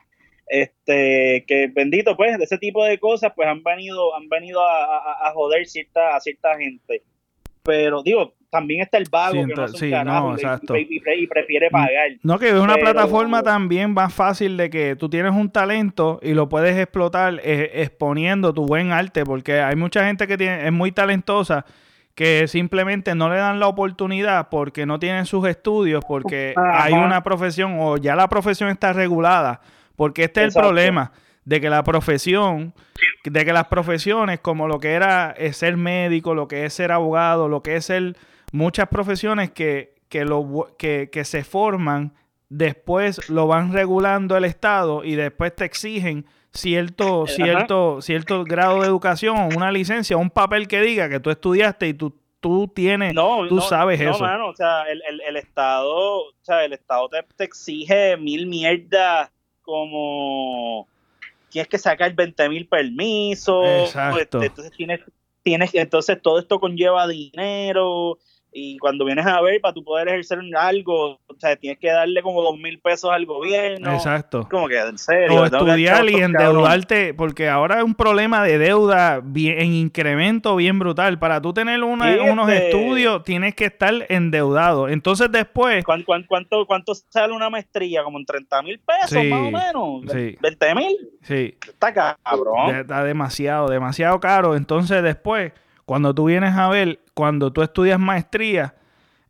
[0.48, 5.32] Este, que bendito, pues, de ese tipo de cosas, pues han venido, han venido a,
[5.34, 7.04] joder cierta, a cierta gente.
[7.64, 12.12] Pero digo, también está el vago que no es un y, prefiere mm, pagar.
[12.24, 16.34] No, que es una plataforma también más fácil de que tú tienes un talento y
[16.34, 20.72] lo puedes explotar eh, exponiendo tu buen arte, porque hay mucha gente que tiene, es
[20.74, 21.66] muy talentosa
[22.16, 27.24] que simplemente no le dan la oportunidad porque no tienen sus estudios, porque hay una
[27.24, 29.62] profesión o ya la profesión está regulada,
[29.96, 31.12] porque este es el problema
[31.46, 32.74] de que la profesión,
[33.24, 36.92] de que las profesiones como lo que era eh, ser médico, lo que es ser
[36.92, 38.16] abogado, lo que es ser
[38.52, 42.14] muchas profesiones que, que, lo, que, que se forman,
[42.50, 48.88] después lo van regulando el Estado y después te exigen cierto, cierto, cierto grado de
[48.88, 53.62] educación una licencia, un papel que diga que tú estudiaste y tú, tú tienes, tú
[53.62, 54.26] sabes eso.
[54.26, 60.88] No, o sea, el, el, Estado, o sea, el Estado te, exige mil mierdas como
[61.50, 65.02] tienes que sacar 20 mil permisos, este, entonces tienes,
[65.44, 68.18] tienes, entonces todo esto conlleva dinero,
[68.54, 72.22] y cuando vienes a ver, para tú poder ejercer algo, o sea, tienes que darle
[72.22, 73.94] como dos mil pesos al gobierno.
[73.94, 74.48] Exacto.
[74.52, 75.42] Como que, en serio.
[75.42, 81.18] O estudiar y endeudarte, porque ahora es un problema de deuda en incremento bien brutal.
[81.18, 84.90] Para tú tener unos este estudios, tienes que estar endeudado.
[84.90, 85.86] Entonces después...
[85.86, 88.04] ¿Cuánto, cuánto, sale una maestría?
[88.04, 90.12] Como en 30 mil pesos, más o menos.
[90.12, 90.38] Sí.
[90.42, 90.98] ¿20 mil?
[91.22, 91.56] Sí.
[91.66, 92.76] Está cabrón.
[92.76, 94.58] Está demasiado, demasiado caro.
[94.58, 95.54] Entonces después
[95.86, 98.76] cuando tú vienes a ver, cuando tú estudias maestría,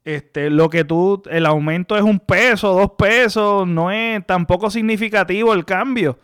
[0.04, 5.54] este, lo que tú, el aumento es un peso, dos pesos, no es tampoco significativo
[5.54, 6.18] el cambio.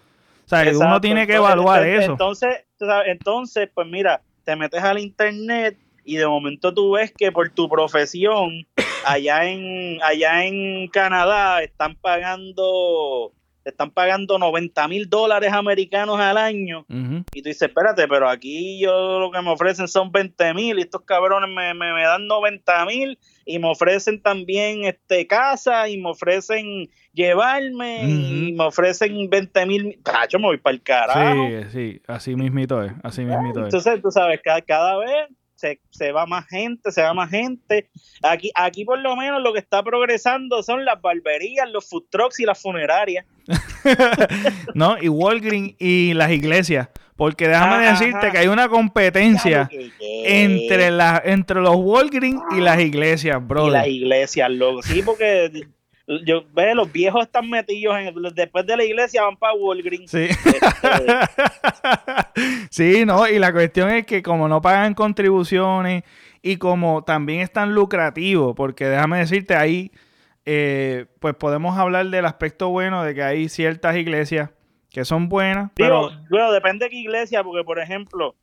[0.45, 2.13] O sea, uno tiene que evaluar eso.
[2.13, 2.65] Entonces,
[3.05, 7.67] entonces, pues mira, te metes al internet y de momento tú ves que por tu
[7.67, 8.65] profesión,
[9.05, 13.33] allá en, allá en Canadá, están pagando
[13.69, 16.85] están pagando 90 mil dólares americanos al año.
[17.33, 20.81] Y tú dices, espérate, pero aquí yo lo que me ofrecen son 20 mil y
[20.81, 26.09] estos cabrones me, me, dan 90 mil y me ofrecen también este casa y me
[26.09, 29.99] ofrecen llevarme y me ofrecen 20 mil.
[30.29, 31.47] Yo me voy para el carajo.
[31.47, 35.27] Sí, sí, así mismito es, así mismito Entonces, tú sabes, cada, cada vez
[35.57, 37.89] se, se, va más gente, se va más gente.
[38.23, 42.39] Aquí, aquí por lo menos lo que está progresando son las barberías, los food trucks
[42.39, 43.25] y las funerarias.
[44.73, 46.89] no, y Walgreens y las iglesias.
[47.15, 49.67] Porque déjame decirte que hay una competencia
[49.99, 53.69] entre, la, entre los Walgreens y las iglesias, bro.
[53.69, 54.83] Y las iglesias, loco.
[54.83, 55.49] Sí, porque
[56.25, 60.09] yo ve los viejos están metidos en después de la iglesia van para Walgreens.
[60.09, 60.27] Sí.
[60.29, 60.59] Este,
[62.69, 66.03] sí, no, y la cuestión es que como no pagan contribuciones
[66.41, 69.91] y como también están lucrativos, porque déjame decirte ahí,
[70.45, 74.51] eh, pues podemos hablar del aspecto bueno de que hay ciertas iglesias
[74.89, 75.71] que son buenas.
[75.75, 78.35] pero bueno, depende de qué iglesia, porque por ejemplo,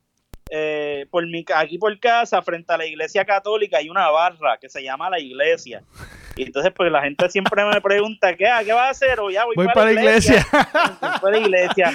[0.57, 4.68] eh, por mi, aquí por casa, frente a la iglesia católica, hay una barra que
[4.68, 5.82] se llama la iglesia.
[6.36, 9.18] Y entonces, pues la gente siempre me pregunta, ¿qué, ¿qué va a hacer?
[9.18, 10.46] O ya voy, para, la iglesia.
[10.52, 11.92] Voy para la iglesia.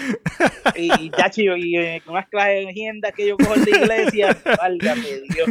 [0.75, 3.69] Y, ya, chido, y eh, con unas clases de agenda que yo cojo en la
[3.69, 5.49] iglesia, válgame Dios.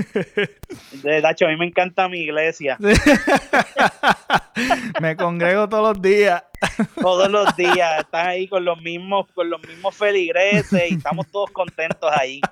[1.03, 2.77] De Dacho, a mí me encanta mi iglesia.
[5.01, 6.45] me congrego todos los días.
[7.01, 8.01] Todos los días.
[8.01, 12.43] Están ahí con los mismos, con los mismos feligreses y estamos todos contentos ahí.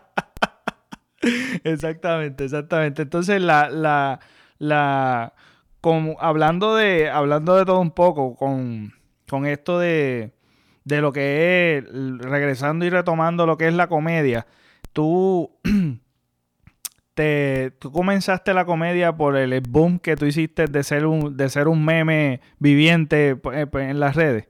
[1.64, 3.02] Exactamente, exactamente.
[3.02, 4.20] Entonces, la, la,
[4.58, 5.34] la,
[5.80, 8.92] como, hablando de, hablando de todo un poco, con,
[9.28, 10.32] con esto de,
[10.84, 11.84] de lo que es,
[12.18, 14.46] regresando y retomando lo que es la comedia,
[14.92, 15.50] tú,
[17.14, 21.48] te, tú comenzaste la comedia por el boom que tú hiciste de ser un, de
[21.48, 24.48] ser un meme viviente eh, pues, en las redes.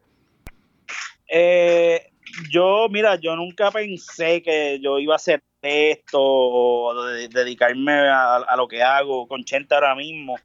[1.29, 2.12] Eh,
[2.51, 8.69] yo, mira, yo nunca pensé que yo iba a hacer esto o dedicarme a, lo
[8.69, 10.37] que hago con Chente ahora mismo.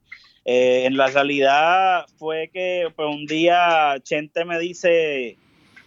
[0.43, 5.37] Eh, en la realidad fue que pues, un día Chente me dice,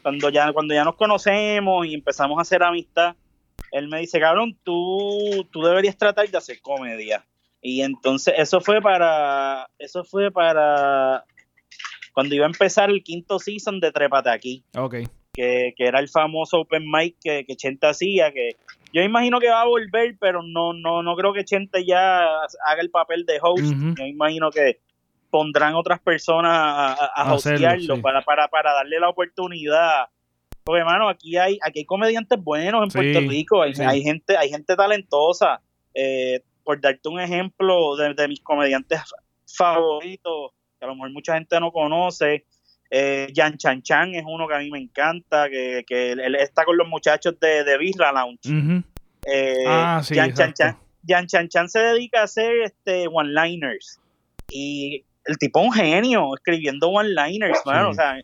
[0.03, 3.17] cuando ya, cuando ya nos conocemos y empezamos a hacer amistad,
[3.73, 7.25] él me dice, cabrón, tú, tú deberías tratar de hacer comedia.
[7.61, 11.25] Y entonces eso fue para, eso fue para
[12.13, 14.65] cuando iba a empezar el quinto season de Trépate aquí.
[14.77, 18.57] Okay que, era el famoso open mic que, que Chente hacía, que
[18.95, 22.23] yo imagino que va a volver, pero no, no, no creo que Chente ya
[22.65, 23.75] haga el papel de host.
[23.99, 24.79] Yo imagino que
[25.31, 30.05] pondrán otras personas a, a, hostearlo para, para, para darle la oportunidad.
[30.63, 34.77] Porque hermano, aquí hay, aquí hay comediantes buenos en Puerto Rico, hay, gente, hay gente
[34.77, 35.61] talentosa.
[35.93, 39.01] Eh, por darte un ejemplo de, de mis comediantes
[39.57, 42.47] favoritos, que a lo mejor mucha gente no conoce,
[42.97, 46.65] eh, Jan Chan Chan es uno que a mí me encanta, que, que él está
[46.65, 48.85] con los muchachos de, de Birra Lounge.
[49.27, 53.99] Eh, ah, sí, Jan, Chan Chan, Jan Chan Chan se dedica a hacer este one-liners.
[54.49, 58.21] Y el tipo es un genio escribiendo one-liners, o sea,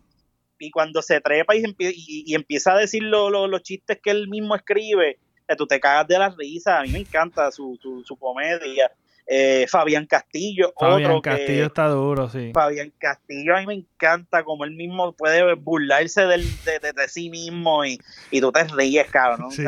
[0.61, 5.19] y cuando se trepa y, y, empieza a decir los chistes que él mismo escribe,
[5.49, 6.79] que tú te cagas de la risa.
[6.79, 8.93] A mí me encanta su, su, su comedia.
[9.27, 12.51] Eh, Fabián Castillo, Fabián Castillo está duro, sí.
[12.53, 17.85] Fabián Castillo a mí me encanta como él mismo puede burlarse del, de, sí mismo
[17.85, 18.01] y,
[18.33, 19.53] y, tú te ríes, cabrón.
[19.53, 19.65] Sí,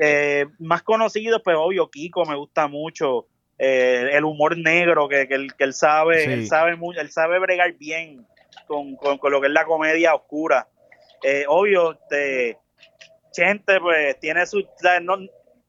[0.00, 3.26] eh, más conocido, pues obvio, Kiko me gusta mucho.
[3.58, 7.40] Eh, el humor negro que, que, él, que él sabe, él sabe mucho, él sabe
[7.40, 8.24] bregar bien
[8.66, 10.68] con, con, lo que es la comedia oscura.
[11.48, 12.58] obvio, de
[13.32, 14.66] Chente, pues tiene su.
[15.02, 15.16] No,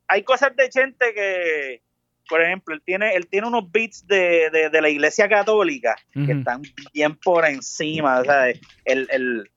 [0.08, 1.82] hay cosas de Chente que
[2.30, 6.61] por ejemplo, él tiene, él tiene unos beats de, de, la iglesia católica que están
[6.93, 8.19] bien por encima.
[8.19, 9.51] O sea, el, el,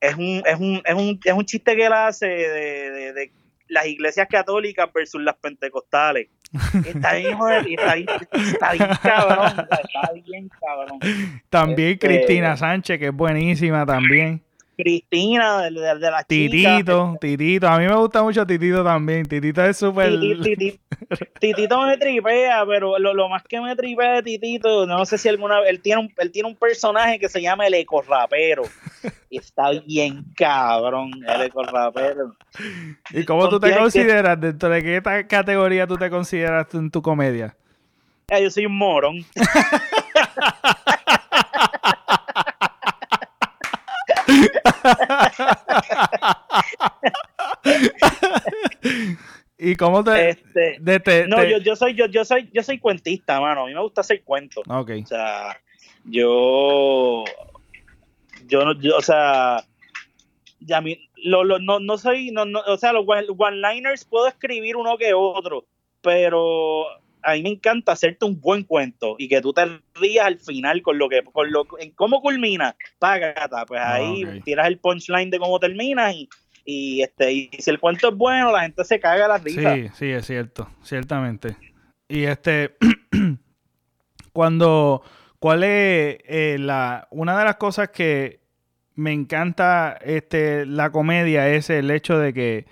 [0.00, 3.32] es, un, es, un, es, un, es un chiste que él hace de, de,
[3.68, 6.28] las iglesias católicas versus las pentecostales.
[6.86, 11.00] Está bien, está bien, está bien cabrón, está bien cabrón.
[11.50, 14.45] También este, Cristina Sánchez, que es buenísima también.
[14.76, 17.66] Cristina, de, de, la Titito, Titito.
[17.66, 19.24] A mí me gusta mucho Titito también.
[19.26, 20.12] Titito es súper...
[21.40, 25.60] Titito, me tripea, pero lo, más que me tripea de Titito, no sé si alguna
[25.60, 25.70] vez...
[25.70, 28.64] Él tiene un, él tiene un personaje que se llama el ecorrapero.
[29.30, 32.36] y está bien cabrón, el ecorrapero.
[33.10, 34.40] ¿Y cómo tú te consideras?
[34.40, 37.56] ¿Dentro de qué categoría tú te consideras en tu comedia?
[38.28, 39.24] yo soy un morón.
[49.58, 53.62] ¿Y cómo te, este, No, Yo, yo, soy yo, yo soy yo soy cuentista, mano.
[53.62, 54.64] A mí me gusta hacer cuentos.
[54.68, 55.02] Okay.
[55.02, 55.58] O sea,
[56.04, 57.24] yo
[58.46, 59.64] yo no o sea,
[60.60, 64.76] ya mi, lo, lo, no, no soy no, no, o sea, los one-liners puedo escribir
[64.76, 65.66] uno que otro,
[66.02, 66.86] pero
[67.26, 70.80] a mí me encanta hacerte un buen cuento y que tú te rías al final
[70.80, 75.40] con lo que, con lo, en cómo culmina, págata, pues ahí tiras el punchline de
[75.40, 76.28] cómo termina y,
[76.64, 79.74] Y este y si el cuento es bueno, la gente se caga a la risa.
[79.74, 81.56] Sí, sí, es cierto, ciertamente.
[82.08, 82.76] Y este,
[84.32, 85.02] cuando,
[85.40, 88.40] ¿cuál es eh, la, una de las cosas que
[88.94, 92.66] me encanta este, la comedia es el hecho de que,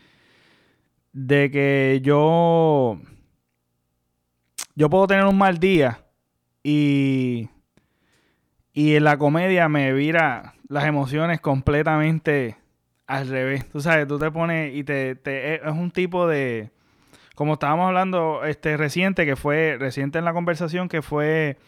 [1.12, 3.00] de que yo,
[4.74, 6.00] yo puedo tener un mal día
[6.62, 7.48] y,
[8.72, 12.56] y en la comedia me vira las emociones completamente
[13.06, 13.68] al revés.
[13.68, 15.12] Tú sabes, tú te pones y te,
[15.54, 16.70] es un tipo de
[17.34, 21.58] como estábamos hablando este reciente que fue reciente en la conversación que fue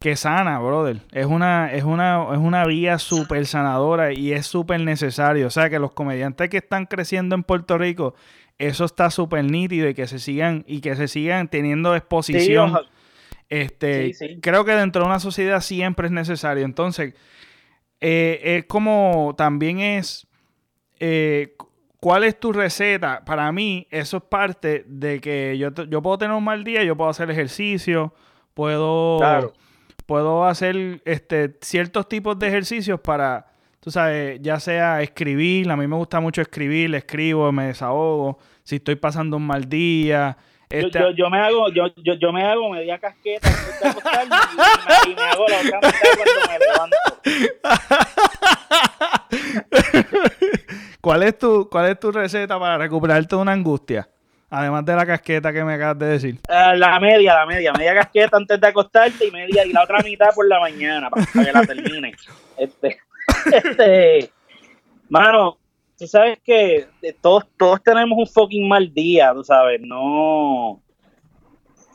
[0.00, 1.00] que sana, brother.
[1.12, 5.70] Es una es una es una vía súper sanadora y es súper necesario, o sea,
[5.70, 8.14] que los comediantes que están creciendo en Puerto Rico
[8.58, 12.78] eso está súper nítido y que se sigan y que se sigan teniendo exposición.
[13.48, 16.64] este, creo que dentro de una sociedad siempre es necesario.
[16.64, 17.14] Entonces,
[18.00, 20.26] eh, es como también es
[20.98, 21.54] eh,
[22.00, 23.24] ¿Cuál es tu receta?
[23.24, 26.96] Para mí, eso es parte de que yo, yo puedo tener un mal día, yo
[26.96, 28.14] puedo hacer ejercicio,
[28.54, 29.18] puedo,
[30.04, 33.46] puedo hacer este, ciertos tipos de ejercicios para,
[33.86, 38.76] tú sabes, ya sea escribir, a mí me gusta mucho escribir, escribo, me desahogo, si
[38.76, 40.36] estoy pasando un mal día.
[40.68, 40.98] Este...
[40.98, 43.52] Yo, yo, me hago, yo, yo, yo me hago media casqueta y,
[44.28, 45.78] me, y me hago la otra
[46.16, 46.96] cuando me levanto.
[51.00, 54.08] ¿Cuál es tu, cuál es tu receta para recuperarte de una angustia?
[54.50, 56.40] Además de la casqueta que me acabas de decir.
[56.48, 57.72] Eh, la media, la media.
[57.72, 61.24] Media casqueta antes de acostarte y media y la otra mitad por la mañana para,
[61.26, 62.14] que la termine.
[62.56, 62.98] Este,
[63.52, 64.30] este,
[65.08, 65.58] mano,
[65.98, 66.86] tú sabes que
[67.20, 70.80] todos, todos tenemos un fucking mal día, tú sabes, no.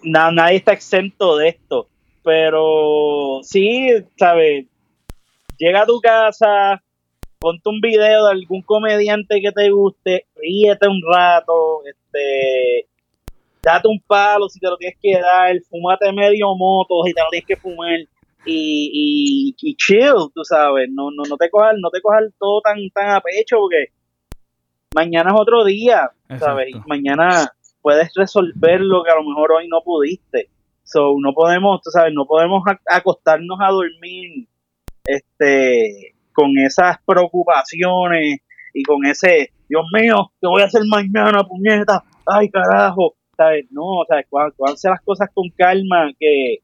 [0.03, 1.87] nadie está exento de esto.
[2.23, 4.65] Pero sí, sabes,
[5.57, 6.81] llega a tu casa,
[7.39, 12.87] ponte un video de algún comediante que te guste, ríete un rato, este,
[13.63, 17.29] date un palo si te lo tienes que dar, fumate medio moto si te lo
[17.29, 17.99] tienes que fumar
[18.45, 22.77] y, y, chill, tú sabes, no, no, no te cojas, no te cojas todo tan,
[22.93, 23.91] tan a pecho porque
[24.95, 26.69] mañana es otro día, ¿sabes?
[26.69, 30.49] Y mañana puedes resolver lo que a lo mejor hoy no pudiste.
[30.83, 34.47] So, no podemos, tú sabes, no podemos acostarnos a dormir
[35.05, 38.39] este con esas preocupaciones
[38.73, 42.03] y con ese, Dios mío, ¿qué voy a hacer mañana, puñeta?
[42.25, 43.15] Ay, carajo.
[43.35, 43.65] ¿Sabes?
[43.71, 44.23] No, o sea,
[44.71, 46.59] hacer las cosas con calma, que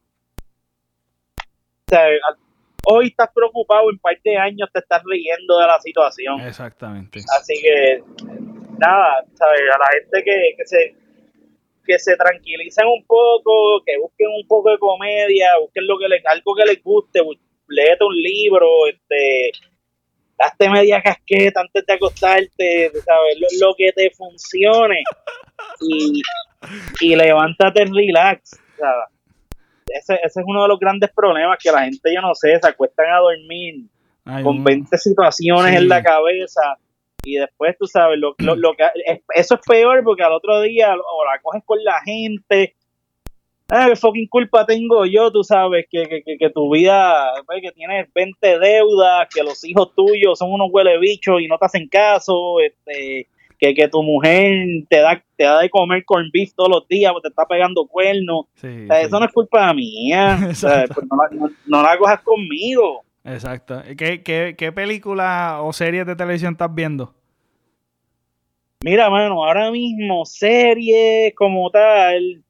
[2.86, 6.42] hoy estás preocupado, en par de años te estás riendo de la situación.
[6.42, 7.20] Exactamente.
[7.38, 8.04] Así que,
[8.78, 9.62] nada, ¿sabes?
[9.74, 10.96] A la gente que, que se
[11.88, 16.26] que se tranquilicen un poco, que busquen un poco de comedia, busquen lo que les,
[16.26, 17.22] algo que les guste,
[17.70, 19.52] léete un libro, este,
[20.38, 23.38] hazte media casqueta antes de acostarte, ¿sabes?
[23.62, 25.02] Lo, que te funcione
[25.80, 26.22] y,
[27.00, 28.60] y levántate relax,
[29.88, 32.68] Ese, ese es uno de los grandes problemas que la gente, yo no sé, se
[32.68, 33.86] acuestan a dormir
[34.44, 36.78] con 20 situaciones en la cabeza
[37.24, 38.86] y después tú sabes, lo, lo, lo que,
[39.36, 42.76] eso es peor porque al otro día o la coges con la gente.
[43.70, 47.74] Ah, qué fucking culpa tengo yo, tú sabes, que, que, que, tu vida, pues, que
[47.74, 51.90] tienes 20 deudas, que los hijos tuyos son unos huele bichos y no te hacen
[51.90, 53.28] caso, este,
[53.58, 57.12] que, que tu mujer te da, te da de comer con beef todos los días,
[57.12, 58.45] porque te está pegando cuernos.
[58.62, 60.38] Eso no es culpa mía.
[60.47, 63.03] Pues no, la, no, la cojas conmigo.
[63.24, 63.82] Exacto.
[63.97, 67.14] ¿Qué, qué, ¿Qué película o serie de televisión estás viendo?
[68.84, 72.43] Mira, mano, ahora mismo series como tal,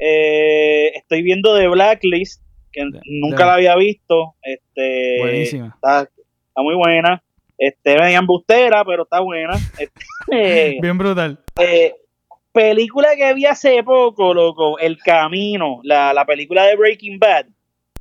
[0.00, 4.34] eh, estoy viendo The Blacklist, que nunca la había visto.
[4.42, 5.74] Este, Buenísima.
[5.74, 6.08] Está,
[6.56, 7.22] muy buena.
[7.62, 9.54] Este, media embustera, pero está buena.
[9.78, 11.38] Este, Bien brutal.
[11.60, 11.94] Eh,
[12.50, 17.46] película que vi hace poco, loco, El Camino, la, la película de Breaking Bad.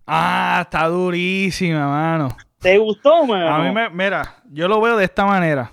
[0.08, 2.30] Ah, está durísima, mano.
[2.60, 3.54] ¿Te gustó, mano?
[3.54, 5.72] A mí me, mira, yo lo veo de esta manera.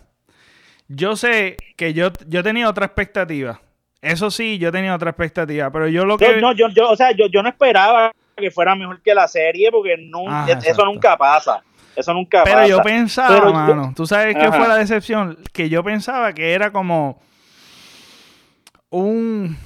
[0.86, 3.58] Yo sé que yo, yo tenía otra expectativa.
[4.02, 6.36] Eso sí, yo tenía otra expectativa, pero yo lo que...
[6.42, 9.70] no, yo, yo, o sea, yo, yo no esperaba que fuera mejor que la serie
[9.70, 11.62] porque no, ah, eso nunca pasa.
[11.98, 16.32] Eso nunca pero yo pensaba, mano, tú sabes qué fue la decepción, que yo pensaba
[16.32, 17.20] que era como
[18.90, 19.56] un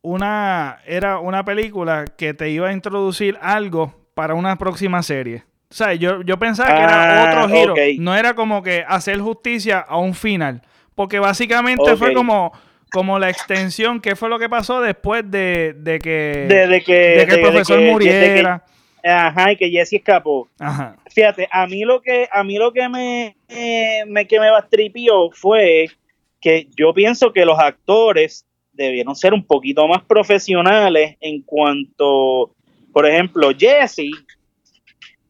[0.00, 5.44] una era una película que te iba a introducir algo para una próxima serie.
[5.70, 7.74] O sea, yo, yo pensaba que era ah, otro giro.
[7.98, 10.62] No era como que hacer justicia a un final.
[10.94, 12.52] Porque básicamente fue como
[12.90, 17.40] como la extensión, ¿qué fue lo que pasó después de, de que, de, que, el
[17.42, 18.64] profesor muriera?
[19.06, 20.48] Ajá, y que Jesse escapó.
[20.58, 20.96] Ajá.
[21.14, 25.30] Fíjate, a mí lo que, a mí lo que me, eh, me que me bastripió
[25.30, 25.86] fue
[26.40, 32.54] que yo pienso que los actores debieron ser un poquito más profesionales en cuanto,
[32.92, 34.10] por ejemplo, Jesse,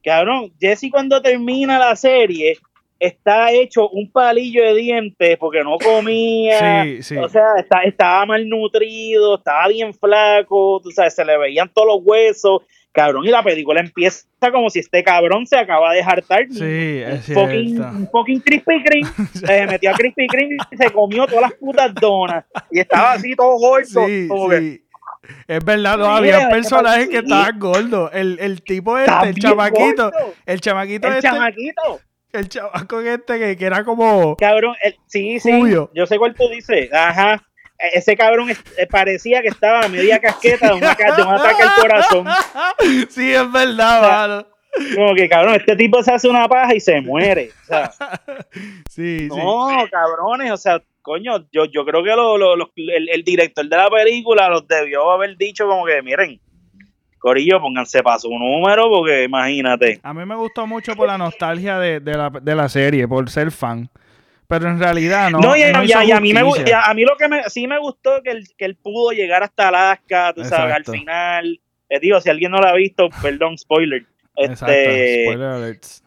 [0.02, 2.56] cabrón, Jesse cuando termina la serie
[2.98, 7.16] está hecho un palillo de dientes porque no comía, Sí, sí.
[7.18, 11.98] o sea, está- estaba malnutrido, estaba bien flaco, tú sabes, se le veían todos los
[12.02, 12.62] huesos,
[12.96, 17.20] cabrón, y la película empieza como si este cabrón se acaba de hartar Sí, un
[17.34, 21.52] fucking, un fucking Krispy Kreme, se metió a Krispy Kreme y se comió todas las
[21.54, 24.82] putas donas, y estaba así todo gordo, Sí, sí.
[25.48, 27.10] Es verdad, no, había ¿qué personajes pasó?
[27.10, 28.10] que estaban gordos.
[28.14, 30.34] El, el tipo este, el chamaquito, gordo.
[30.46, 32.00] el chamaquito el este, chamaquito,
[32.32, 34.36] el chamaco este que, que era como...
[34.36, 35.90] cabrón, el- sí, sí, Julio.
[35.94, 37.42] yo sé cuál tú dices, ajá,
[37.78, 41.62] ese cabrón eh, parecía que estaba a media casqueta de, una ca- de un ataque
[41.62, 42.26] al corazón.
[43.10, 44.46] sí, es verdad, O sea, mano.
[44.94, 47.50] Como que, cabrón, este tipo se hace una paja y se muere.
[47.62, 47.90] O sea,
[48.90, 49.36] Sí, sí.
[49.36, 53.66] no, cabrones, o sea, coño, yo, yo creo que lo- lo- los- el, el director
[53.66, 56.40] de la película los debió haber dicho como que, miren,
[57.18, 59.98] Corillo, pónganse para su número porque imagínate.
[60.02, 63.28] A mí me gustó mucho por la nostalgia de, de la, de la serie, por
[63.30, 63.88] ser fan.
[64.48, 65.38] Pero en realidad no.
[65.40, 67.42] No, y, no y- hizo y a mí me y a, mí lo que me,
[67.50, 71.60] sí me gustó que él, que él pudo llegar hasta Alaska, tú sabes, al final.
[71.88, 74.04] Eh, digo, si alguien no lo ha visto, perdón, spoiler.
[74.36, 76.04] Exacto, Este, spoiler alerts.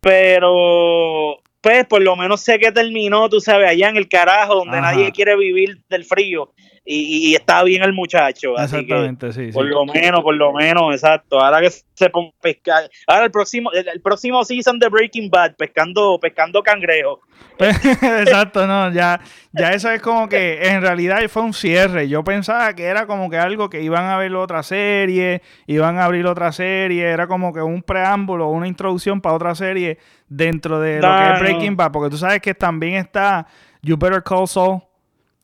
[0.00, 4.78] pero pues por lo menos sé que terminó, tú sabes, allá en el carajo, donde
[4.78, 4.92] Ajá.
[4.92, 6.52] nadie quiere vivir del frío.
[6.84, 8.56] Y, y- está bien el muchacho.
[8.58, 9.46] Así que, Exactamente, sí.
[9.46, 9.52] sí.
[9.52, 11.38] por lo menos, por lo menos, exacto.
[11.40, 12.90] Ahora que se ponga a pescar.
[13.06, 17.20] Ahora el próximo, el, el próximo season de Breaking Bad, pescando, pescando cangrejo.
[17.60, 19.20] Exacto, no, ya,
[19.52, 22.08] ya eso es como que en realidad fue un cierre.
[22.08, 26.04] Yo pensaba que era como que algo que iban a ver otra serie, iban a
[26.06, 31.00] abrir otra serie, era como que un preámbulo, una introducción para otra serie dentro de
[31.00, 31.40] lo que es.
[31.40, 33.46] Breaking Bad, porque tú sabes que también está
[33.82, 34.80] You Better Call Saul.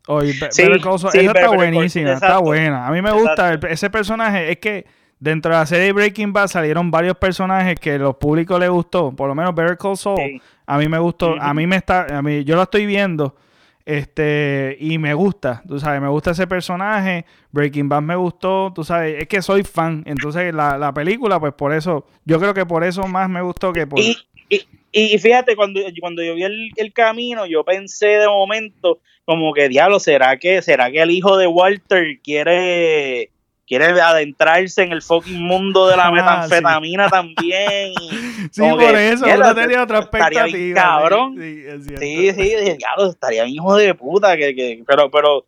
[0.06, 1.12] O You Be- Sí, Call Saul.
[1.12, 2.86] sí, Esa está buenísima, está buena.
[2.86, 4.86] A mí me gusta el- ese personaje, es que
[5.18, 9.28] dentro de la serie Breaking Bad salieron varios personajes que los públicos les gustó, por
[9.28, 10.16] lo menos Better Call Saul.
[10.18, 10.40] Sí.
[10.66, 13.36] A mí me gustó, a mí me está, a mí, yo lo estoy viendo,
[13.84, 18.82] este, y me gusta, tú sabes, me gusta ese personaje, Breaking Bad me gustó, tú
[18.84, 22.66] sabes, es que soy fan, entonces la, la película, pues por eso, yo creo que
[22.66, 24.00] por eso más me gustó que por...
[24.00, 24.16] Y,
[24.50, 29.52] y, y fíjate, cuando, cuando yo vi el, el camino, yo pensé de momento, como
[29.52, 33.30] que diablo, ¿será que, será que el hijo de Walter quiere,
[33.66, 37.92] quiere adentrarse en el fucking mundo de la Ah, metanfetamina también?
[38.52, 40.44] Sí, como por que, eso, uno tenía otra estaría expectativa.
[40.46, 41.34] bien cabrón.
[41.38, 41.94] Sí, sí.
[41.98, 45.44] Sí, sí, dije, diablo, estaría bien hijo de puta, que, que, pero, pero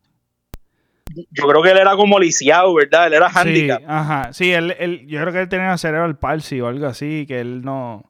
[1.31, 3.07] yo creo que él era como lisiado, ¿verdad?
[3.07, 3.81] Él era Sí, handicap.
[3.87, 7.39] ajá, sí, él, él, yo creo que él tenía cerebral palsy o algo así, que
[7.39, 8.08] él no,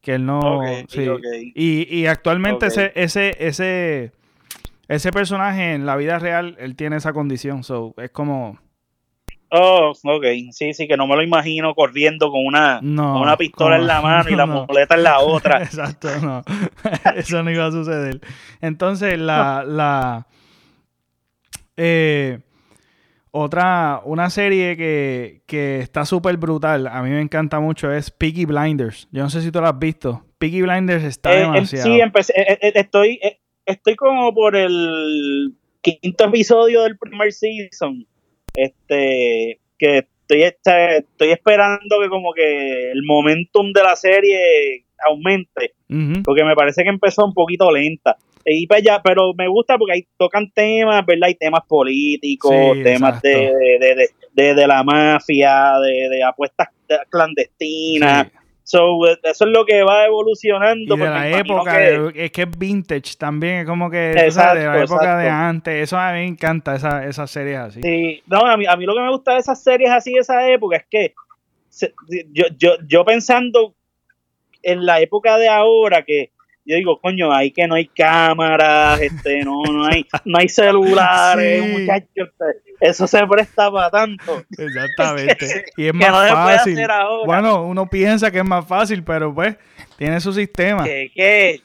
[0.00, 1.08] que él no, sí.
[1.08, 1.24] ok.
[1.54, 4.12] Y, y actualmente ese, ese, ese,
[4.88, 8.58] ese personaje en la vida real, él tiene esa condición, so, es como,
[9.52, 13.14] Oh, ok, sí, sí, que no me lo imagino corriendo con una, no.
[13.14, 14.64] con una pistola en la mano y la no.
[14.66, 15.60] muleta en la otra.
[15.62, 16.42] Exacto, no.
[17.16, 18.20] Eso no iba a suceder.
[18.60, 20.28] Entonces, la, la
[21.76, 22.38] eh,
[23.32, 28.44] otra, una serie que, que está súper brutal, a mí me encanta mucho, es Peaky
[28.46, 29.08] Blinders.
[29.12, 30.24] Yo no sé si tú la has visto.
[30.38, 31.86] Peaky Blinders está Eh, em, demasiado.
[31.86, 38.06] sí, empecé, eh, eh, estoy, eh, estoy como por el quinto episodio del primer season.
[38.54, 45.74] Este, que estoy, este, estoy esperando que como que el momentum de la serie aumente,
[46.24, 48.16] porque me parece que empezó un poquito lenta.
[48.44, 51.26] Y pues ya, pero me gusta porque ahí tocan temas, ¿verdad?
[51.28, 56.68] Hay temas políticos, Sí, temas de, de, de, de, de la mafia, de, de apuestas
[57.10, 58.26] clandestinas.
[58.26, 58.32] Sí.
[58.62, 60.94] So, eso es lo que va Y evolucionando.
[60.94, 64.26] de pues, la época, que- de- es que es vintage también, es como que sabes,
[64.36, 65.74] Exacto, de la época de antes.
[65.82, 67.80] Eso a mí me encanta, esa, esas series así.
[67.82, 70.20] Sí, no, a mí, a mí lo que me gusta de esas series así de
[70.20, 71.14] esa época es que
[71.68, 71.92] se-
[72.32, 73.74] yo, yo, yo pensando
[74.62, 76.30] en la época de ahora que
[76.70, 81.64] yo digo, coño, ahí que no hay cámaras, este, no, no hay, no hay celulares,
[81.64, 81.72] Sí.
[81.72, 84.44] muchachos, este, eso se presta para tanto.
[84.56, 85.64] Exactamente.
[85.76, 86.78] Y es más no fácil.
[87.26, 89.56] Bueno, uno piensa que es más fácil, pero pues
[89.96, 90.84] tiene su sistema.
[90.84, 91.60] Que, que,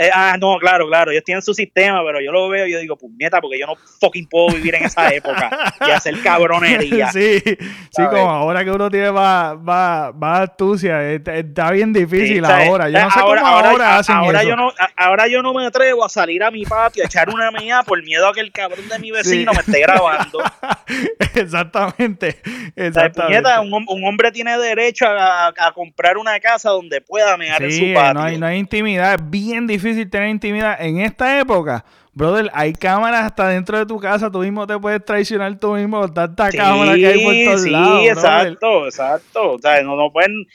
[0.00, 2.78] Eh, ah, no, claro, claro, ellos tienen su sistema, pero yo lo veo y yo
[2.78, 7.10] digo, puñeta, porque yo no fucking puedo vivir en esa época y hacer cabronería.
[7.20, 12.88] Sí, sí, como ahora que uno tiene más, más, más astucia, está bien difícil ahora.
[12.88, 16.04] Yo no sé ahora, cómo ahora, hacen ahora Yo no, ahora yo no me atrevo
[16.04, 18.88] a salir a mi patio a echar una mía por miedo a que el cabrón
[18.88, 20.42] de mi vecino me esté grabando.
[21.34, 22.40] exactamente,
[22.76, 23.42] exactamente.
[23.42, 27.72] Puñeta, un, un, hombre tiene derecho a, a, comprar una casa donde pueda mear en
[27.72, 28.14] su patio.
[28.14, 31.84] No hay, no hay intimidad, es bien difícil difícil tener intimidad en esta época.
[32.12, 36.00] Brother, hay cámaras hasta dentro de tu casa, tú mismo te puedes traicionar tú mismo
[36.00, 38.00] con tanta cámara que hay por todos sí, lados.
[38.00, 39.52] Sí, exacto, exacto.
[39.52, 40.46] O sea, no, no pueden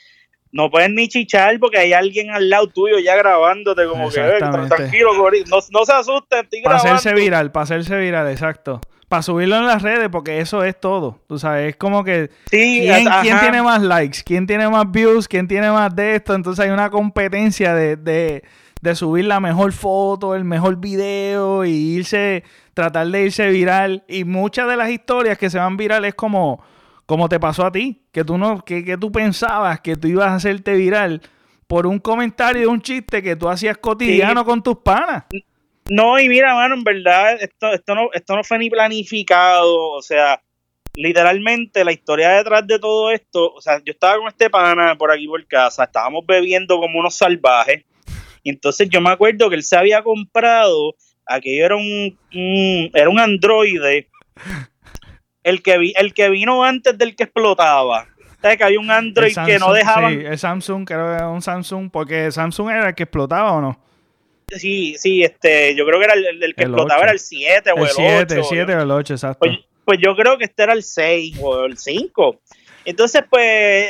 [0.52, 4.20] no pueden ni chichar porque hay alguien al lado tuyo ya grabándote como que
[4.68, 8.80] tranquilo, no, no se asusten, estoy Para hacerse viral, para hacerse viral, exacto.
[9.08, 11.20] Para subirlo en las redes, porque eso es todo.
[11.28, 15.46] Tú sabes, es como que ¿quién, ¿quién, tiene más likes, quién tiene más views, quién
[15.46, 16.34] tiene más de esto.
[16.34, 18.42] Entonces hay una competencia de, de
[18.80, 24.04] de subir la mejor foto, el mejor video y irse, tratar de irse viral.
[24.08, 26.62] Y muchas de las historias que se van viral es como,
[27.06, 30.28] como te pasó a ti, que tú no, que, que tú pensabas que tú ibas
[30.28, 31.22] a hacerte viral
[31.66, 35.24] por un comentario de un chiste que tú hacías cotidiano con tus panas.
[35.88, 40.02] No, y mira, mano, en verdad, esto, esto, no, esto no fue ni planificado, o
[40.02, 40.40] sea,
[40.94, 45.12] literalmente la historia detrás de todo esto, o sea, yo estaba con este pana por
[45.12, 47.84] aquí por casa, estábamos bebiendo como unos salvajes,
[48.46, 50.94] y entonces yo me acuerdo que él se había comprado,
[51.26, 52.16] aquello era un,
[52.94, 54.08] era un androide,
[55.42, 58.06] el que, vi, el que vino antes del que explotaba.
[58.40, 60.10] ¿Sabes que había un Android que no dejaba.
[60.10, 63.60] Sí, el Samsung, creo que era un Samsung, porque Samsung era el que explotaba o
[63.60, 63.80] no.
[64.46, 67.90] Sí, sí, este, yo creo que era el, que explotaba era el 7 o el,
[67.90, 68.34] 7, 8.
[68.36, 69.38] El 7 o el 8, exacto.
[69.40, 72.40] Pues, pues, yo creo que este era el 6 o el 5.
[72.84, 73.88] Entonces, pues,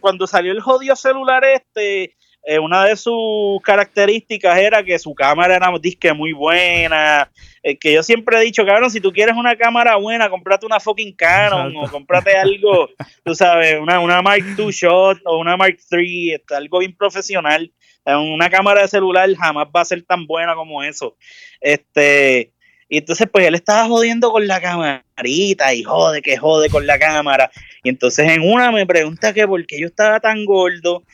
[0.00, 5.56] cuando salió el jodido celular este, eh, una de sus características era que su cámara
[5.56, 7.30] era disque muy buena.
[7.62, 10.80] Eh, que yo siempre he dicho, cabrón, si tú quieres una cámara buena, comprate una
[10.80, 12.88] fucking Canon o comprate algo,
[13.24, 17.70] tú sabes, una, una Mark II Shot o una Mark III, este, algo bien profesional.
[18.06, 21.16] Eh, una cámara de celular jamás va a ser tan buena como eso.
[21.60, 22.52] Este,
[22.88, 26.98] y entonces, pues él estaba jodiendo con la camarita y jode, que jode con la
[26.98, 27.50] cámara.
[27.84, 31.04] Y entonces en una me pregunta que por qué yo estaba tan gordo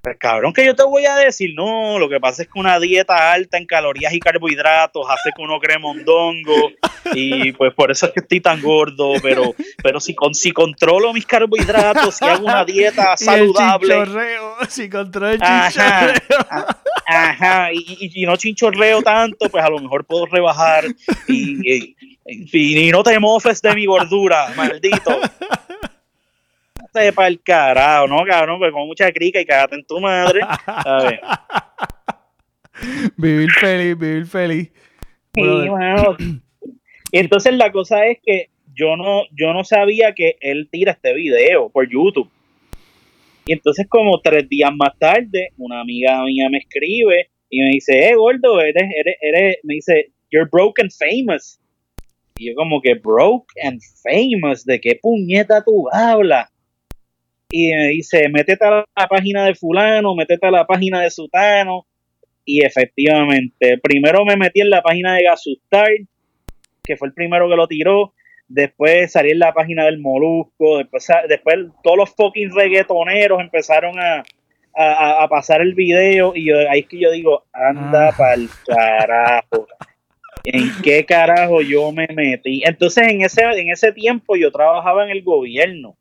[0.00, 2.80] pues cabrón, que yo te voy a decir, no, lo que pasa es que una
[2.80, 6.70] dieta alta en calorías y carbohidratos hace que uno cree mondongo
[7.14, 11.12] y pues por eso es que estoy tan gordo, pero pero si con si controlo
[11.12, 16.66] mis carbohidratos, si hago una dieta saludable, el si controlo el chinchorreo.
[17.06, 20.84] Ajá, y, y, no chinchorreo tanto, pues a lo mejor puedo rebajar
[21.26, 21.94] y,
[22.24, 25.20] y, y no te mofes de mi gordura, maldito
[26.92, 28.58] para el carajo, ¿no, cabrón?
[28.58, 30.40] Pues con mucha crica y cagate en tu madre.
[30.66, 31.20] A ver.
[33.16, 34.72] vivir feliz, vivir feliz.
[35.34, 36.16] Sí, bueno.
[37.12, 41.14] Y entonces la cosa es que yo no, yo no sabía que él tira este
[41.14, 42.30] video por YouTube.
[43.46, 48.08] Y entonces como tres días más tarde, una amiga mía me escribe y me dice,
[48.08, 51.58] eh, gordo, eres, eres, eres, me dice, you're broke and famous.
[52.38, 56.48] Y yo como que broke and famous, ¿de qué puñeta tú hablas?
[57.50, 61.86] Y me dice, métete a la página de fulano, métete a la página de sutano,
[62.44, 65.90] y efectivamente, primero me metí en la página de Gasustar,
[66.82, 68.14] que fue el primero que lo tiró,
[68.48, 74.22] después salí en la página del Molusco, después, después todos los fucking reggaetoneros empezaron a,
[75.28, 78.14] pasar el video, y yo, ahí es que yo digo, anda ah.
[78.16, 79.66] pa'l carajo.
[80.44, 82.62] ¿En qué carajo yo me metí?
[82.64, 85.96] Entonces en ese, en ese tiempo yo trabajaba en el gobierno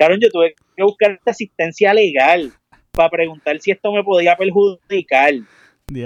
[0.00, 2.50] Claro, yo tuve que buscar asistencia legal
[2.90, 5.34] para preguntar si esto me podía perjudicar.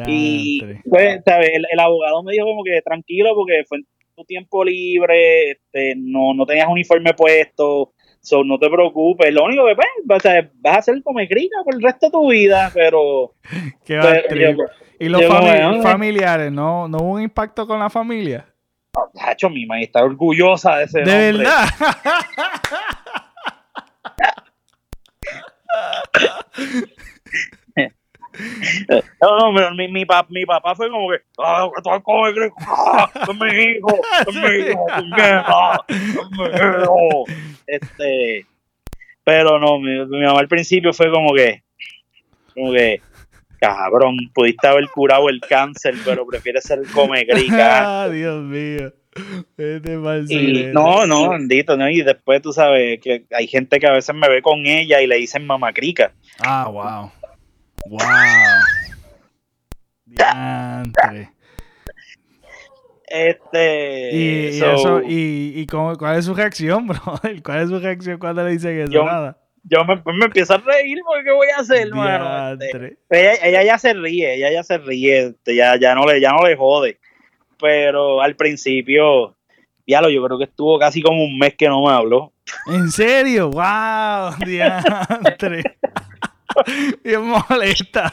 [0.09, 1.51] Y pues, ¿sabes?
[1.71, 3.87] El, abogado me dijo como que tranquilo porque fue en
[4.17, 9.33] tu tiempo libre, este, no, no tenías uniforme puesto, so, no te preocupes.
[9.33, 11.21] Lo único que pues, vas, a, vas a ser como
[11.65, 13.35] por el resto de tu vida, pero...
[13.85, 14.57] Qué pues,
[14.99, 15.23] ¿Y los
[15.85, 16.51] familiares?
[16.51, 18.45] ¿no, ¿No hubo un impacto con la familia?
[19.41, 21.65] No, mi mamá está orgullosa de ese ¿De verdad?
[29.21, 34.01] No, no, mi, mi, papá, mi papá fue como que, ah, ah, es mi hijo,
[34.27, 35.23] es mi hijo, es mi
[36.83, 37.25] hijo.
[37.67, 38.47] Este,
[39.23, 41.63] pero no, mi, mi, mamá al principio fue como que,
[42.55, 43.01] como que,
[43.61, 48.09] cabrón, pudiste haber curado el cáncer, pero prefieres ser come grica.
[48.13, 48.93] Dios mío.
[50.29, 51.89] Y, no, no, bendito, ¿no?
[51.89, 55.07] Y después tú sabes que hay gente que a veces me ve con ella y
[55.07, 56.13] le dicen mamacrica.
[56.45, 57.11] Ah, wow.
[57.87, 58.01] Wow.
[60.07, 61.31] Diantre.
[63.07, 64.11] Este.
[64.13, 67.43] Y, y so, eso, y, y cómo- cuál es su reacción, brother?
[67.43, 68.91] ¿Cuál es su reacción cuando le dicen eso?
[68.93, 69.39] Yo- Nada.
[69.63, 72.59] yo me, me empiezo a reír porque ¿qué voy a hacer, hermano?
[72.61, 76.21] Este, ella, ella ya se ríe, ella ya se ríe, este, ya, ya, no le,
[76.21, 76.99] ya no le jode.
[77.65, 79.35] Pero al principio,
[79.87, 82.31] ya lo, yo creo que estuvo casi como un mes que no me habló.
[82.67, 83.49] ¿En serio?
[83.51, 84.35] ¡Wow!
[84.47, 85.63] Diantre.
[87.03, 88.13] Bien molesta.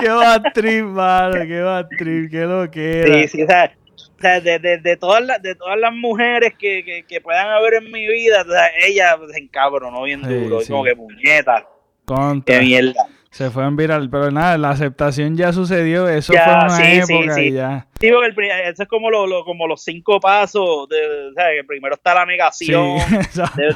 [0.00, 1.34] qué bad trip, mano.
[1.46, 2.30] Qué bad trip.
[2.30, 3.14] Qué lo que era.
[3.22, 6.54] Sí, sí, o sea, o sea, de, de, de todas las, de todas las mujeres
[6.58, 10.32] que, que, que puedan haber en mi vida, o sea, ella se encabronó bien Sí,
[10.32, 10.70] duro, sí.
[10.70, 11.66] como que puñeta,
[12.04, 12.58] Contra.
[12.60, 13.06] qué mierda.
[13.30, 14.10] Se fue en viral.
[14.10, 16.08] Pero nada, la aceptación ya sucedió.
[16.08, 17.40] Eso Ya, fue una sí, sí, época sí.
[17.42, 17.86] y ya.
[18.00, 21.32] Sí, porque el pri- eso es como, lo, lo- como los cinco pasos, de, o
[21.34, 23.60] sea, que primero está la Sí, negación, exacto.
[23.60, 23.72] de-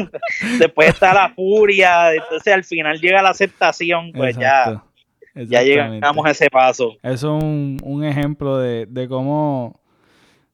[0.00, 0.08] de-
[0.58, 4.84] después está la furia, entonces al final llega la aceptación, pues ya, Exacto.
[5.34, 6.92] ya llegamos a ese paso.
[7.02, 9.80] Eso es un, un ejemplo de, de cómo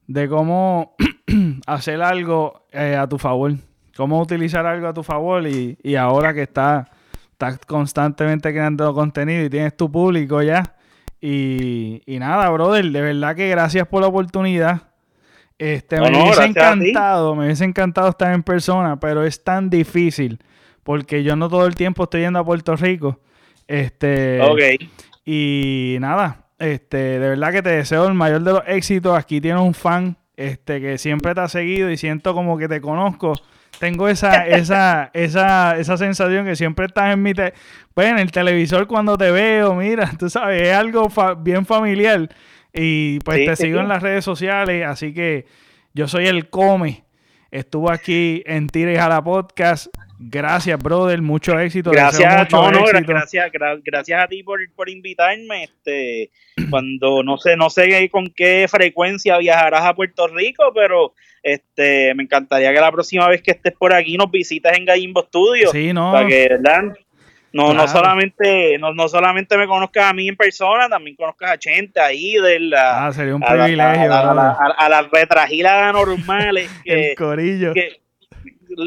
[0.09, 0.97] de cómo
[1.69, 3.53] hacer algo eh, a tu favor.
[3.97, 6.89] Cómo utilizar algo a tu favor y, y ahora que estás
[7.41, 10.75] estás constantemente creando contenido y tienes tu público ya.
[11.23, 14.83] Y, y nada, brother, de verdad que gracias por la oportunidad.
[15.59, 19.71] Este, No, me no, hubiese encantado, me hubiese encantado estar en persona, pero es tan
[19.71, 20.39] difícil
[20.83, 23.21] porque yo no todo el tiempo estoy yendo a Puerto Rico.
[23.67, 24.61] Este, Ok,
[25.25, 29.17] y nada, este, de verdad que te deseo el mayor de los éxitos.
[29.17, 32.81] Aquí tienes un fan este, que siempre te ha seguido y siento como que te
[32.81, 33.35] conozco.
[33.81, 37.55] Tengo esa, esa, esa, esa sensación que siempre estás en mi te-
[37.95, 42.29] pues, en el televisor cuando te veo, mira, tú sabes, es algo fa- bien familiar.
[42.73, 43.83] Y pues Sí, te sí, sigo sí.
[43.83, 45.47] en las redes sociales, así que
[45.95, 47.05] yo soy el Come.
[47.51, 49.89] Estuvo aquí en Tira y Jala Podcast.
[50.23, 51.23] Gracias, brother.
[51.23, 51.91] Mucho éxito.
[51.91, 53.05] gracias, mucho no, no, éxito.
[53.07, 56.31] gracias, gra- gracias a ti por, por invitarme, este,
[56.71, 62.25] cuando no sé, no sé con qué frecuencia viajarás a Puerto Rico, pero este, me
[62.25, 65.71] encantaría que la próxima vez que estés por aquí nos visites en Gallimbo Studio.
[65.71, 66.13] Sí, no.
[66.13, 66.83] para que ¿verdad?
[67.53, 71.59] no, no solamente no, no solamente me conozcas a mí en persona, también conozcas a
[71.59, 75.73] Chente ahí de la Ah, sería un a, privilegio, a, a a- a las retragilas
[75.89, 77.73] anormales que, el corillo.
[77.73, 78.00] que,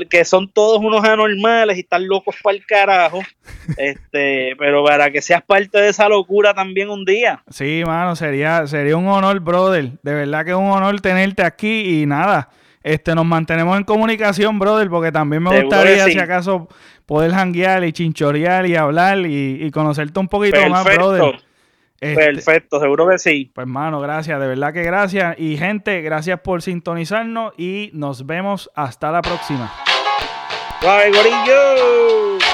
[0.10, 3.22] que son todos unos anormales y están locos para el carajo.
[3.78, 7.42] Este, pero para que seas parte de esa locura también un día.
[7.50, 9.92] Sí, mano, sería, sería un honor, brother.
[10.02, 12.50] De verdad que es un honor tenerte aquí y nada.
[12.84, 16.12] Este, nos mantenemos en comunicación, brother, porque también me Seguro gustaría, sí.
[16.12, 16.68] si acaso,
[17.06, 21.36] poder janguear y chinchorear y hablar y, y conocerte un poquito más, brother.
[22.04, 23.52] Este, perfecto, seguro que sí.
[23.54, 25.40] Pues, mano, gracias, de verdad que gracias.
[25.40, 29.72] Y, gente, gracias por sintonizarnos y nos vemos hasta la próxima.
[30.82, 32.53] Bye, gorillo.